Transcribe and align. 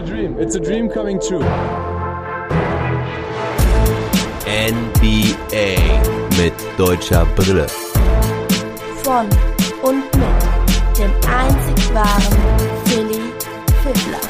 a 0.00 0.06
dream. 0.06 0.36
It's 0.38 0.54
a 0.54 0.60
dream 0.60 0.88
coming 0.88 1.20
true. 1.20 1.44
NBA 4.46 5.76
mit 6.38 6.54
deutscher 6.78 7.26
Brille. 7.36 7.66
Von 9.02 9.26
und 9.82 10.04
mit 10.16 10.98
dem 10.98 11.12
einzig 11.28 11.94
wahren 11.94 12.38
Philly 12.86 13.20
Fiddler. 13.82 14.20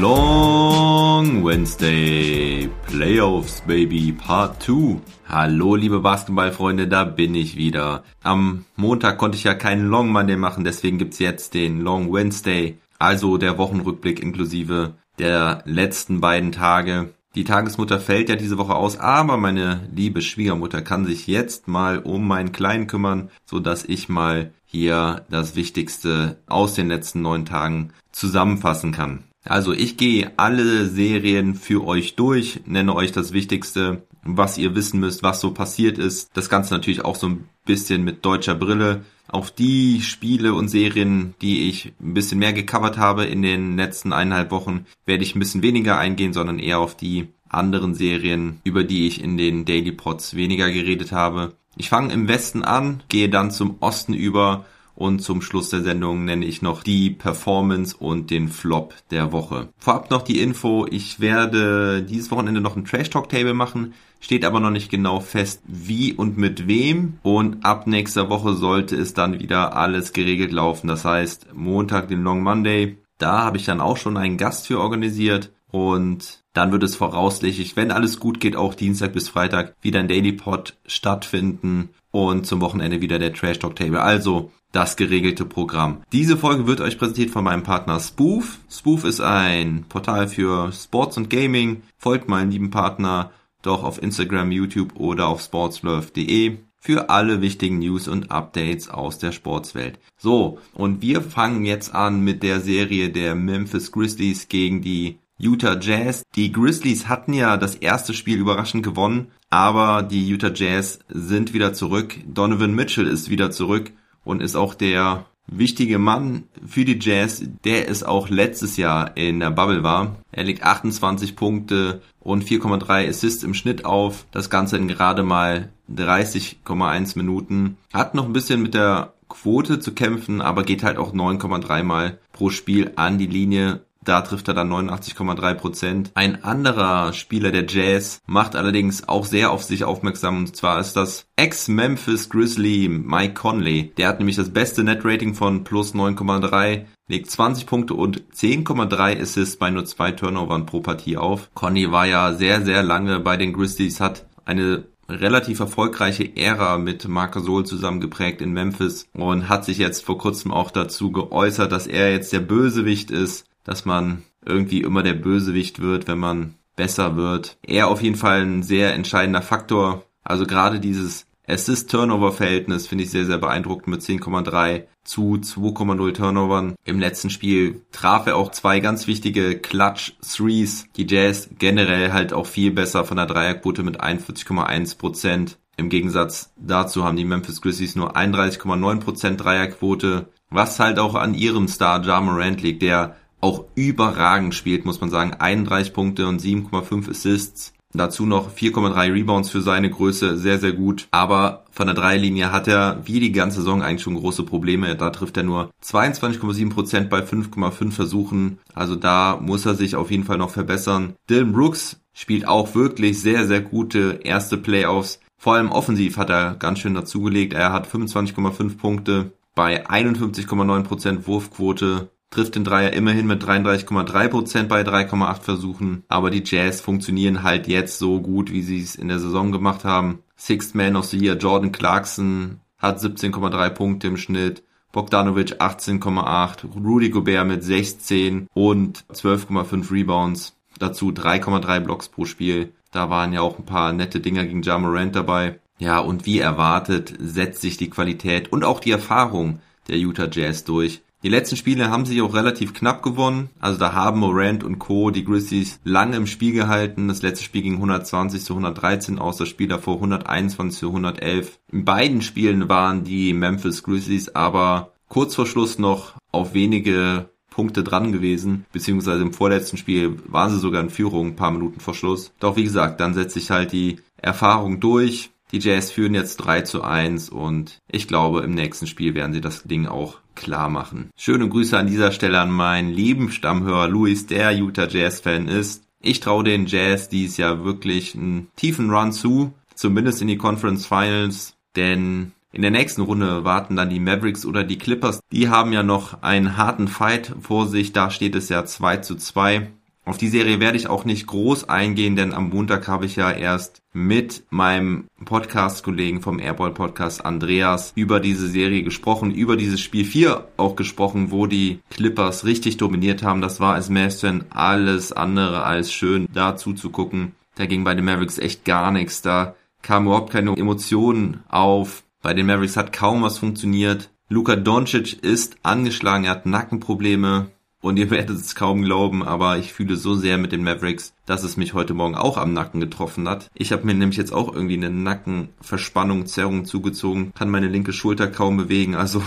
Long 0.00 1.44
Wednesday 1.44 2.68
Playoffs 2.86 3.62
Baby 3.62 4.12
Part 4.12 4.62
2. 4.62 5.00
Hallo 5.28 5.74
liebe 5.74 6.00
Basketballfreunde, 6.00 6.86
da 6.86 7.04
bin 7.04 7.34
ich 7.34 7.56
wieder. 7.56 8.02
Am 8.22 8.64
Montag 8.76 9.18
konnte 9.18 9.36
ich 9.36 9.44
ja 9.44 9.54
keinen 9.54 9.88
Long 9.88 10.10
Monday 10.10 10.36
machen, 10.36 10.64
deswegen 10.64 10.98
gibt's 10.98 11.18
jetzt 11.18 11.54
den 11.54 11.80
Long 11.80 12.12
Wednesday, 12.12 12.78
also 12.98 13.38
der 13.38 13.58
Wochenrückblick 13.58 14.20
inklusive 14.20 14.94
der 15.18 15.62
letzten 15.66 16.20
beiden 16.20 16.52
Tage. 16.52 17.14
Die 17.34 17.44
Tagesmutter 17.44 18.00
fällt 18.00 18.28
ja 18.28 18.36
diese 18.36 18.58
Woche 18.58 18.74
aus, 18.74 18.98
aber 18.98 19.36
meine 19.36 19.88
liebe 19.94 20.22
Schwiegermutter 20.22 20.82
kann 20.82 21.04
sich 21.04 21.26
jetzt 21.26 21.68
mal 21.68 21.98
um 21.98 22.26
meinen 22.26 22.52
Kleinen 22.52 22.86
kümmern, 22.86 23.30
so 23.44 23.60
dass 23.60 23.84
ich 23.84 24.08
mal 24.08 24.52
hier 24.64 25.24
das 25.30 25.54
Wichtigste 25.54 26.38
aus 26.46 26.74
den 26.74 26.88
letzten 26.88 27.22
neun 27.22 27.44
Tagen 27.44 27.92
zusammenfassen 28.12 28.92
kann. 28.92 29.24
Also 29.44 29.72
ich 29.72 29.96
gehe 29.96 30.32
alle 30.36 30.86
Serien 30.86 31.54
für 31.54 31.86
euch 31.86 32.16
durch, 32.16 32.60
nenne 32.66 32.94
euch 32.94 33.12
das 33.12 33.32
Wichtigste, 33.32 34.02
was 34.22 34.58
ihr 34.58 34.74
wissen 34.74 35.00
müsst, 35.00 35.22
was 35.22 35.40
so 35.40 35.52
passiert 35.52 35.96
ist. 35.96 36.30
Das 36.34 36.50
Ganze 36.50 36.74
natürlich 36.74 37.04
auch 37.04 37.16
so 37.16 37.28
ein 37.28 37.48
bisschen 37.64 38.04
mit 38.04 38.24
deutscher 38.24 38.54
Brille. 38.54 39.02
Auf 39.28 39.50
die 39.50 40.00
Spiele 40.00 40.54
und 40.54 40.68
Serien, 40.68 41.34
die 41.42 41.68
ich 41.68 41.92
ein 42.00 42.14
bisschen 42.14 42.38
mehr 42.38 42.54
gecovert 42.54 42.96
habe 42.96 43.26
in 43.26 43.42
den 43.42 43.76
letzten 43.76 44.12
eineinhalb 44.12 44.50
Wochen, 44.50 44.86
werde 45.04 45.22
ich 45.22 45.34
ein 45.34 45.38
bisschen 45.38 45.62
weniger 45.62 45.98
eingehen, 45.98 46.32
sondern 46.32 46.58
eher 46.58 46.78
auf 46.80 46.96
die 46.96 47.28
anderen 47.48 47.94
Serien, 47.94 48.60
über 48.64 48.84
die 48.84 49.06
ich 49.06 49.22
in 49.22 49.36
den 49.36 49.64
Daily 49.64 49.92
Pods 49.92 50.34
weniger 50.34 50.70
geredet 50.70 51.12
habe. 51.12 51.54
Ich 51.76 51.90
fange 51.90 52.12
im 52.12 52.26
Westen 52.26 52.64
an, 52.64 53.02
gehe 53.08 53.28
dann 53.28 53.50
zum 53.50 53.76
Osten 53.80 54.14
über 54.14 54.64
und 54.98 55.20
zum 55.20 55.42
Schluss 55.42 55.70
der 55.70 55.82
Sendung 55.82 56.24
nenne 56.24 56.44
ich 56.44 56.60
noch 56.60 56.82
die 56.82 57.10
Performance 57.10 57.96
und 57.96 58.30
den 58.32 58.48
Flop 58.48 58.94
der 59.12 59.30
Woche. 59.30 59.68
Vorab 59.78 60.10
noch 60.10 60.22
die 60.22 60.40
Info, 60.40 60.88
ich 60.90 61.20
werde 61.20 62.02
dieses 62.02 62.32
Wochenende 62.32 62.60
noch 62.60 62.74
ein 62.74 62.84
Trash 62.84 63.08
Talk 63.08 63.28
Table 63.28 63.54
machen, 63.54 63.94
steht 64.18 64.44
aber 64.44 64.58
noch 64.58 64.72
nicht 64.72 64.90
genau 64.90 65.20
fest, 65.20 65.62
wie 65.68 66.14
und 66.14 66.36
mit 66.36 66.66
wem. 66.66 67.18
Und 67.22 67.64
ab 67.64 67.86
nächster 67.86 68.28
Woche 68.28 68.54
sollte 68.54 68.96
es 68.96 69.14
dann 69.14 69.38
wieder 69.38 69.76
alles 69.76 70.12
geregelt 70.12 70.50
laufen. 70.50 70.88
Das 70.88 71.04
heißt, 71.04 71.54
Montag 71.54 72.08
den 72.08 72.24
Long 72.24 72.42
Monday, 72.42 72.98
da 73.18 73.44
habe 73.44 73.56
ich 73.56 73.66
dann 73.66 73.80
auch 73.80 73.98
schon 73.98 74.16
einen 74.16 74.36
Gast 74.36 74.66
für 74.66 74.80
organisiert. 74.80 75.52
Und 75.70 76.40
dann 76.54 76.72
wird 76.72 76.82
es 76.82 76.96
voraussichtlich, 76.96 77.76
wenn 77.76 77.92
alles 77.92 78.18
gut 78.18 78.40
geht, 78.40 78.56
auch 78.56 78.74
Dienstag 78.74 79.12
bis 79.12 79.28
Freitag 79.28 79.74
wieder 79.80 80.00
ein 80.00 80.08
Daily 80.08 80.32
Pod 80.32 80.76
stattfinden 80.86 81.90
und 82.10 82.46
zum 82.46 82.60
Wochenende 82.60 83.00
wieder 83.00 83.20
der 83.20 83.32
Trash 83.32 83.60
Talk 83.60 83.76
Table. 83.76 84.00
Also 84.00 84.50
das 84.72 84.96
geregelte 84.96 85.44
Programm. 85.44 86.02
Diese 86.12 86.36
Folge 86.36 86.66
wird 86.66 86.80
euch 86.80 86.98
präsentiert 86.98 87.30
von 87.30 87.44
meinem 87.44 87.62
Partner 87.62 88.00
Spoof. 88.00 88.58
Spoof 88.70 89.04
ist 89.04 89.20
ein 89.20 89.84
Portal 89.88 90.28
für 90.28 90.72
Sports 90.72 91.16
und 91.16 91.30
Gaming. 91.30 91.82
Folgt 91.96 92.28
meinen 92.28 92.50
lieben 92.50 92.70
Partner 92.70 93.30
doch 93.62 93.82
auf 93.82 94.02
Instagram, 94.02 94.52
YouTube 94.52 94.96
oder 94.96 95.28
auf 95.28 95.40
sportslove.de 95.40 96.58
für 96.80 97.10
alle 97.10 97.40
wichtigen 97.40 97.80
News 97.80 98.06
und 98.08 98.30
Updates 98.30 98.88
aus 98.88 99.18
der 99.18 99.32
Sportswelt. 99.32 99.98
So, 100.16 100.58
und 100.74 101.02
wir 101.02 101.22
fangen 101.22 101.64
jetzt 101.64 101.94
an 101.94 102.20
mit 102.20 102.42
der 102.42 102.60
Serie 102.60 103.10
der 103.10 103.34
Memphis 103.34 103.90
Grizzlies 103.90 104.48
gegen 104.48 104.80
die 104.80 105.18
Utah 105.38 105.78
Jazz. 105.80 106.22
Die 106.36 106.52
Grizzlies 106.52 107.08
hatten 107.08 107.32
ja 107.32 107.56
das 107.56 107.74
erste 107.74 108.14
Spiel 108.14 108.38
überraschend 108.38 108.84
gewonnen, 108.84 109.28
aber 109.50 110.02
die 110.02 110.28
Utah 110.28 110.52
Jazz 110.52 111.00
sind 111.08 111.52
wieder 111.52 111.72
zurück. 111.72 112.16
Donovan 112.26 112.74
Mitchell 112.74 113.06
ist 113.06 113.30
wieder 113.30 113.50
zurück 113.50 113.92
und 114.28 114.42
ist 114.42 114.56
auch 114.56 114.74
der 114.74 115.24
wichtige 115.46 115.98
Mann 115.98 116.44
für 116.66 116.84
die 116.84 116.98
Jazz, 117.00 117.42
der 117.64 117.88
es 117.88 118.04
auch 118.04 118.28
letztes 118.28 118.76
Jahr 118.76 119.16
in 119.16 119.40
der 119.40 119.50
Bubble 119.50 119.82
war. 119.82 120.16
Er 120.30 120.44
legt 120.44 120.62
28 120.62 121.34
Punkte 121.34 122.02
und 122.20 122.44
4,3 122.44 123.08
Assists 123.08 123.42
im 123.42 123.54
Schnitt 123.54 123.86
auf. 123.86 124.26
Das 124.30 124.50
Ganze 124.50 124.76
in 124.76 124.86
gerade 124.86 125.22
mal 125.22 125.70
30,1 125.90 127.16
Minuten. 127.16 127.78
Hat 127.94 128.14
noch 128.14 128.26
ein 128.26 128.34
bisschen 128.34 128.60
mit 128.60 128.74
der 128.74 129.14
Quote 129.30 129.80
zu 129.80 129.92
kämpfen, 129.92 130.42
aber 130.42 130.62
geht 130.62 130.82
halt 130.82 130.98
auch 130.98 131.14
9,3 131.14 131.82
Mal 131.82 132.18
pro 132.32 132.50
Spiel 132.50 132.92
an 132.96 133.16
die 133.16 133.26
Linie. 133.26 133.80
Da 134.08 134.22
trifft 134.22 134.48
er 134.48 134.54
dann 134.54 134.72
89,3 134.72 135.54
Prozent. 135.54 136.10
Ein 136.14 136.42
anderer 136.42 137.12
Spieler 137.12 137.50
der 137.50 137.66
Jazz 137.68 138.22
macht 138.26 138.56
allerdings 138.56 139.06
auch 139.06 139.26
sehr 139.26 139.50
auf 139.50 139.62
sich 139.62 139.84
aufmerksam. 139.84 140.38
Und 140.38 140.56
zwar 140.56 140.80
ist 140.80 140.94
das 140.94 141.26
Ex-Memphis 141.36 142.30
Grizzly 142.30 142.88
Mike 142.88 143.34
Conley. 143.34 143.92
Der 143.98 144.08
hat 144.08 144.18
nämlich 144.18 144.36
das 144.36 144.48
beste 144.48 144.82
Net-Rating 144.82 145.34
von 145.34 145.62
plus 145.62 145.94
9,3 145.94 146.86
legt 147.06 147.30
20 147.30 147.66
Punkte 147.66 147.92
und 147.92 148.22
10,3 148.34 149.20
Assists 149.20 149.56
bei 149.56 149.68
nur 149.68 149.84
zwei 149.84 150.12
Turnovern 150.12 150.64
pro 150.64 150.80
Partie 150.80 151.18
auf. 151.18 151.50
Conley 151.52 151.92
war 151.92 152.06
ja 152.06 152.32
sehr, 152.32 152.62
sehr 152.62 152.82
lange 152.82 153.20
bei 153.20 153.36
den 153.36 153.52
Grizzlies, 153.52 154.00
hat 154.00 154.24
eine 154.46 154.86
relativ 155.08 155.60
erfolgreiche 155.60 156.36
Ära 156.36 156.78
mit 156.78 157.08
Marc 157.08 157.32
Gasol 157.32 157.64
zusammengeprägt 157.64 158.40
in 158.40 158.52
Memphis 158.52 159.06
und 159.14 159.48
hat 159.48 159.64
sich 159.64 159.78
jetzt 159.78 160.04
vor 160.04 160.18
kurzem 160.18 160.52
auch 160.52 160.70
dazu 160.70 161.12
geäußert, 161.12 161.72
dass 161.72 161.86
er 161.86 162.12
jetzt 162.12 162.32
der 162.32 162.40
Bösewicht 162.40 163.10
ist 163.10 163.47
dass 163.68 163.84
man 163.84 164.22
irgendwie 164.44 164.80
immer 164.80 165.02
der 165.02 165.12
Bösewicht 165.12 165.80
wird, 165.80 166.08
wenn 166.08 166.18
man 166.18 166.54
besser 166.74 167.16
wird. 167.16 167.58
Er 167.62 167.88
auf 167.88 168.00
jeden 168.02 168.16
Fall 168.16 168.40
ein 168.40 168.62
sehr 168.62 168.94
entscheidender 168.94 169.42
Faktor. 169.42 170.04
Also 170.24 170.46
gerade 170.46 170.80
dieses 170.80 171.26
Assist-Turnover-Verhältnis 171.46 172.86
finde 172.86 173.04
ich 173.04 173.10
sehr, 173.10 173.26
sehr 173.26 173.36
beeindruckend 173.36 173.88
mit 173.88 174.00
10,3 174.00 174.84
zu 175.04 175.34
2,0 175.34 176.14
Turnovern. 176.14 176.76
Im 176.84 176.98
letzten 176.98 177.28
Spiel 177.28 177.82
traf 177.92 178.26
er 178.26 178.36
auch 178.36 178.50
zwei 178.52 178.80
ganz 178.80 179.06
wichtige 179.06 179.58
Clutch-Threes. 179.58 180.86
Die 180.96 181.06
Jazz 181.06 181.50
generell 181.58 182.12
halt 182.12 182.32
auch 182.32 182.46
viel 182.46 182.70
besser 182.70 183.04
von 183.04 183.18
der 183.18 183.26
Dreierquote 183.26 183.82
mit 183.82 184.00
41,1 184.02 184.96
Prozent. 184.96 185.58
Im 185.76 185.90
Gegensatz 185.90 186.52
dazu 186.56 187.04
haben 187.04 187.16
die 187.16 187.24
Memphis 187.24 187.60
Grizzlies 187.60 187.96
nur 187.96 188.16
31,9 188.16 189.00
Prozent 189.00 189.44
Dreierquote, 189.44 190.28
was 190.48 190.80
halt 190.80 190.98
auch 190.98 191.14
an 191.14 191.34
ihrem 191.34 191.68
Star 191.68 192.02
Ja 192.04 192.20
Morant 192.20 192.62
liegt, 192.62 192.82
der 192.82 193.16
auch 193.40 193.64
überragend 193.74 194.54
spielt, 194.54 194.84
muss 194.84 195.00
man 195.00 195.10
sagen. 195.10 195.34
31 195.34 195.92
Punkte 195.92 196.26
und 196.26 196.40
7,5 196.40 197.10
Assists. 197.10 197.72
Dazu 197.94 198.26
noch 198.26 198.52
4,3 198.52 199.14
Rebounds 199.14 199.48
für 199.48 199.62
seine 199.62 199.88
Größe, 199.88 200.36
sehr, 200.36 200.58
sehr 200.58 200.72
gut. 200.72 201.08
Aber 201.10 201.64
von 201.70 201.86
der 201.86 201.94
Dreilinie 201.94 202.52
hat 202.52 202.68
er 202.68 203.00
wie 203.04 203.18
die 203.18 203.32
ganze 203.32 203.58
Saison 203.60 203.82
eigentlich 203.82 204.02
schon 204.02 204.16
große 204.16 204.42
Probleme. 204.42 204.94
Da 204.94 205.08
trifft 205.08 205.38
er 205.38 205.42
nur 205.42 205.70
22,7% 205.82 207.08
bei 207.08 207.20
5,5 207.20 207.92
Versuchen. 207.92 208.58
Also 208.74 208.94
da 208.94 209.38
muss 209.40 209.64
er 209.64 209.74
sich 209.74 209.96
auf 209.96 210.10
jeden 210.10 210.24
Fall 210.24 210.36
noch 210.36 210.50
verbessern. 210.50 211.14
Dylan 211.30 211.52
Brooks 211.52 211.98
spielt 212.12 212.46
auch 212.46 212.74
wirklich 212.74 213.20
sehr, 213.22 213.46
sehr 213.46 213.62
gute 213.62 214.20
erste 214.22 214.58
Playoffs. 214.58 215.20
Vor 215.38 215.54
allem 215.54 215.70
offensiv 215.70 216.18
hat 216.18 216.28
er 216.28 216.56
ganz 216.56 216.80
schön 216.80 216.94
dazugelegt. 216.94 217.54
Er 217.54 217.72
hat 217.72 217.88
25,5 217.88 218.76
Punkte 218.76 219.32
bei 219.54 219.86
51,9% 219.88 221.26
Wurfquote 221.26 222.10
trifft 222.30 222.54
den 222.54 222.64
Dreier 222.64 222.92
immerhin 222.92 223.26
mit 223.26 223.42
33,3% 223.42 224.64
bei 224.64 224.82
3,8 224.82 225.42
Versuchen. 225.42 226.04
Aber 226.08 226.30
die 226.30 226.42
Jazz 226.44 226.80
funktionieren 226.80 227.42
halt 227.42 227.68
jetzt 227.68 227.98
so 227.98 228.20
gut, 228.20 228.52
wie 228.52 228.62
sie 228.62 228.82
es 228.82 228.94
in 228.94 229.08
der 229.08 229.18
Saison 229.18 229.52
gemacht 229.52 229.84
haben. 229.84 230.20
Sixth 230.36 230.74
Man 230.74 230.96
of 230.96 231.06
the 231.06 231.18
Year 231.18 231.36
Jordan 231.36 231.72
Clarkson 231.72 232.60
hat 232.78 233.00
17,3 233.00 233.70
Punkte 233.70 234.06
im 234.08 234.16
Schnitt. 234.16 234.62
Bogdanovic 234.92 235.60
18,8, 235.60 236.82
Rudy 236.82 237.10
Gobert 237.10 237.46
mit 237.46 237.62
16 237.62 238.48
und 238.54 239.04
12,5 239.12 239.90
Rebounds. 239.90 240.56
Dazu 240.78 241.10
3,3 241.10 241.80
Blocks 241.80 242.08
pro 242.08 242.24
Spiel. 242.24 242.72
Da 242.90 243.10
waren 243.10 243.32
ja 243.32 243.42
auch 243.42 243.58
ein 243.58 243.66
paar 243.66 243.92
nette 243.92 244.20
Dinger 244.20 244.44
gegen 244.44 244.62
Ja 244.62 244.78
Morant 244.78 245.14
dabei. 245.14 245.60
Ja, 245.78 245.98
und 245.98 246.26
wie 246.26 246.38
erwartet 246.38 247.14
setzt 247.18 247.60
sich 247.60 247.76
die 247.76 247.90
Qualität 247.90 248.50
und 248.50 248.64
auch 248.64 248.80
die 248.80 248.90
Erfahrung 248.90 249.60
der 249.88 249.98
Utah 249.98 250.28
Jazz 250.30 250.64
durch. 250.64 251.02
Die 251.24 251.28
letzten 251.28 251.56
Spiele 251.56 251.90
haben 251.90 252.06
sich 252.06 252.22
auch 252.22 252.34
relativ 252.34 252.74
knapp 252.74 253.02
gewonnen. 253.02 253.50
Also 253.58 253.78
da 253.78 253.92
haben 253.92 254.20
Morant 254.20 254.62
und 254.62 254.78
Co. 254.78 255.10
die 255.10 255.24
Grizzlies 255.24 255.80
lange 255.82 256.16
im 256.16 256.28
Spiel 256.28 256.52
gehalten. 256.52 257.08
Das 257.08 257.22
letzte 257.22 257.44
Spiel 257.44 257.62
ging 257.62 257.74
120 257.74 258.44
zu 258.44 258.52
113 258.52 259.18
aus, 259.18 259.36
das 259.36 259.48
Spiel 259.48 259.66
davor 259.66 259.96
121 259.96 260.78
zu 260.78 260.86
111. 260.88 261.58
In 261.72 261.84
beiden 261.84 262.22
Spielen 262.22 262.68
waren 262.68 263.02
die 263.02 263.32
Memphis 263.32 263.82
Grizzlies 263.82 264.28
aber 264.34 264.92
kurz 265.08 265.34
vor 265.34 265.46
Schluss 265.46 265.78
noch 265.78 266.14
auf 266.30 266.54
wenige 266.54 267.30
Punkte 267.50 267.82
dran 267.82 268.12
gewesen, 268.12 268.66
beziehungsweise 268.72 269.22
im 269.22 269.32
vorletzten 269.32 269.76
Spiel 269.76 270.20
waren 270.28 270.52
sie 270.52 270.60
sogar 270.60 270.80
in 270.80 270.90
Führung, 270.90 271.28
ein 271.28 271.36
paar 271.36 271.50
Minuten 271.50 271.80
vor 271.80 271.94
Schluss. 271.94 272.30
Doch 272.38 272.54
wie 272.54 272.62
gesagt, 272.62 273.00
dann 273.00 273.14
setzt 273.14 273.34
sich 273.34 273.50
halt 273.50 273.72
die 273.72 273.98
Erfahrung 274.18 274.78
durch. 274.78 275.30
Die 275.50 275.58
Jazz 275.58 275.90
führen 275.90 276.14
jetzt 276.14 276.36
3 276.36 276.60
zu 276.60 276.82
1 276.82 277.30
und 277.30 277.80
ich 277.88 278.06
glaube, 278.06 278.42
im 278.42 278.52
nächsten 278.52 278.86
Spiel 278.86 279.14
werden 279.14 279.32
sie 279.32 279.40
das 279.40 279.64
Ding 279.64 279.86
auch 279.86 280.18
klar 280.38 280.70
machen. 280.70 281.10
Schöne 281.16 281.48
Grüße 281.48 281.76
an 281.76 281.86
dieser 281.86 282.12
Stelle 282.12 282.40
an 282.40 282.50
meinen 282.50 282.90
lieben 282.90 283.30
Stammhörer 283.30 283.88
Luis, 283.88 284.26
der 284.26 284.52
Utah 284.52 284.88
Jazz 284.88 285.20
Fan 285.20 285.48
ist. 285.48 285.84
Ich 286.00 286.20
traue 286.20 286.44
den 286.44 286.66
Jazz 286.66 287.08
dies 287.08 287.36
Jahr 287.36 287.64
wirklich 287.64 288.14
einen 288.14 288.48
tiefen 288.56 288.90
Run 288.90 289.12
zu, 289.12 289.52
zumindest 289.74 290.22
in 290.22 290.28
die 290.28 290.38
Conference 290.38 290.86
Finals, 290.86 291.56
denn 291.76 292.32
in 292.52 292.62
der 292.62 292.70
nächsten 292.70 293.02
Runde 293.02 293.44
warten 293.44 293.76
dann 293.76 293.90
die 293.90 294.00
Mavericks 294.00 294.46
oder 294.46 294.64
die 294.64 294.78
Clippers. 294.78 295.20
Die 295.32 295.48
haben 295.48 295.72
ja 295.72 295.82
noch 295.82 296.22
einen 296.22 296.56
harten 296.56 296.88
Fight 296.88 297.34
vor 297.40 297.66
sich. 297.66 297.92
Da 297.92 298.10
steht 298.10 298.34
es 298.34 298.48
ja 298.48 298.64
2 298.64 298.98
zu 298.98 299.16
2. 299.16 299.68
Auf 300.08 300.16
die 300.16 300.28
Serie 300.28 300.58
werde 300.58 300.78
ich 300.78 300.88
auch 300.88 301.04
nicht 301.04 301.26
groß 301.26 301.68
eingehen, 301.68 302.16
denn 302.16 302.32
am 302.32 302.48
Montag 302.48 302.88
habe 302.88 303.04
ich 303.04 303.16
ja 303.16 303.30
erst 303.30 303.82
mit 303.92 304.42
meinem 304.48 305.04
Podcast-Kollegen 305.22 306.22
vom 306.22 306.38
Airball 306.38 306.72
Podcast 306.72 307.26
Andreas 307.26 307.92
über 307.94 308.18
diese 308.18 308.48
Serie 308.48 308.82
gesprochen, 308.82 309.34
über 309.34 309.58
dieses 309.58 309.82
Spiel 309.82 310.06
4 310.06 310.48
auch 310.56 310.76
gesprochen, 310.76 311.30
wo 311.30 311.46
die 311.46 311.80
Clippers 311.90 312.46
richtig 312.46 312.78
dominiert 312.78 313.22
haben. 313.22 313.42
Das 313.42 313.60
war 313.60 313.74
als 313.74 313.90
Mavs 313.90 314.24
alles 314.48 315.12
andere 315.12 315.64
als 315.64 315.92
schön, 315.92 316.26
da 316.32 316.56
zuzugucken. 316.56 317.32
Da 317.56 317.66
ging 317.66 317.84
bei 317.84 317.94
den 317.94 318.06
Mavericks 318.06 318.38
echt 318.38 318.64
gar 318.64 318.90
nichts. 318.90 319.20
Da 319.20 319.56
kam 319.82 320.06
überhaupt 320.06 320.32
keine 320.32 320.56
Emotionen 320.56 321.40
auf. 321.50 322.02
Bei 322.22 322.32
den 322.32 322.46
Mavericks 322.46 322.78
hat 322.78 322.94
kaum 322.94 323.22
was 323.22 323.36
funktioniert. 323.36 324.08
Luka 324.30 324.56
Doncic 324.56 325.22
ist 325.22 325.56
angeschlagen, 325.62 326.24
er 326.24 326.30
hat 326.30 326.46
Nackenprobleme. 326.46 327.50
Und 327.80 327.96
ihr 327.96 328.10
werdet 328.10 328.36
es 328.36 328.56
kaum 328.56 328.82
glauben, 328.82 329.22
aber 329.22 329.58
ich 329.58 329.72
fühle 329.72 329.96
so 329.96 330.14
sehr 330.14 330.36
mit 330.36 330.50
den 330.50 330.64
Mavericks, 330.64 331.14
dass 331.26 331.44
es 331.44 331.56
mich 331.56 331.74
heute 331.74 331.94
Morgen 331.94 332.16
auch 332.16 332.36
am 332.36 332.52
Nacken 332.52 332.80
getroffen 332.80 333.28
hat. 333.28 333.48
Ich 333.54 333.70
habe 333.70 333.86
mir 333.86 333.94
nämlich 333.94 334.18
jetzt 334.18 334.32
auch 334.32 334.52
irgendwie 334.52 334.76
eine 334.76 334.90
Nackenverspannung, 334.90 336.26
Zerrung 336.26 336.64
zugezogen, 336.64 337.32
kann 337.34 337.50
meine 337.50 337.68
linke 337.68 337.92
Schulter 337.92 338.26
kaum 338.26 338.56
bewegen. 338.56 338.96
Also 338.96 339.22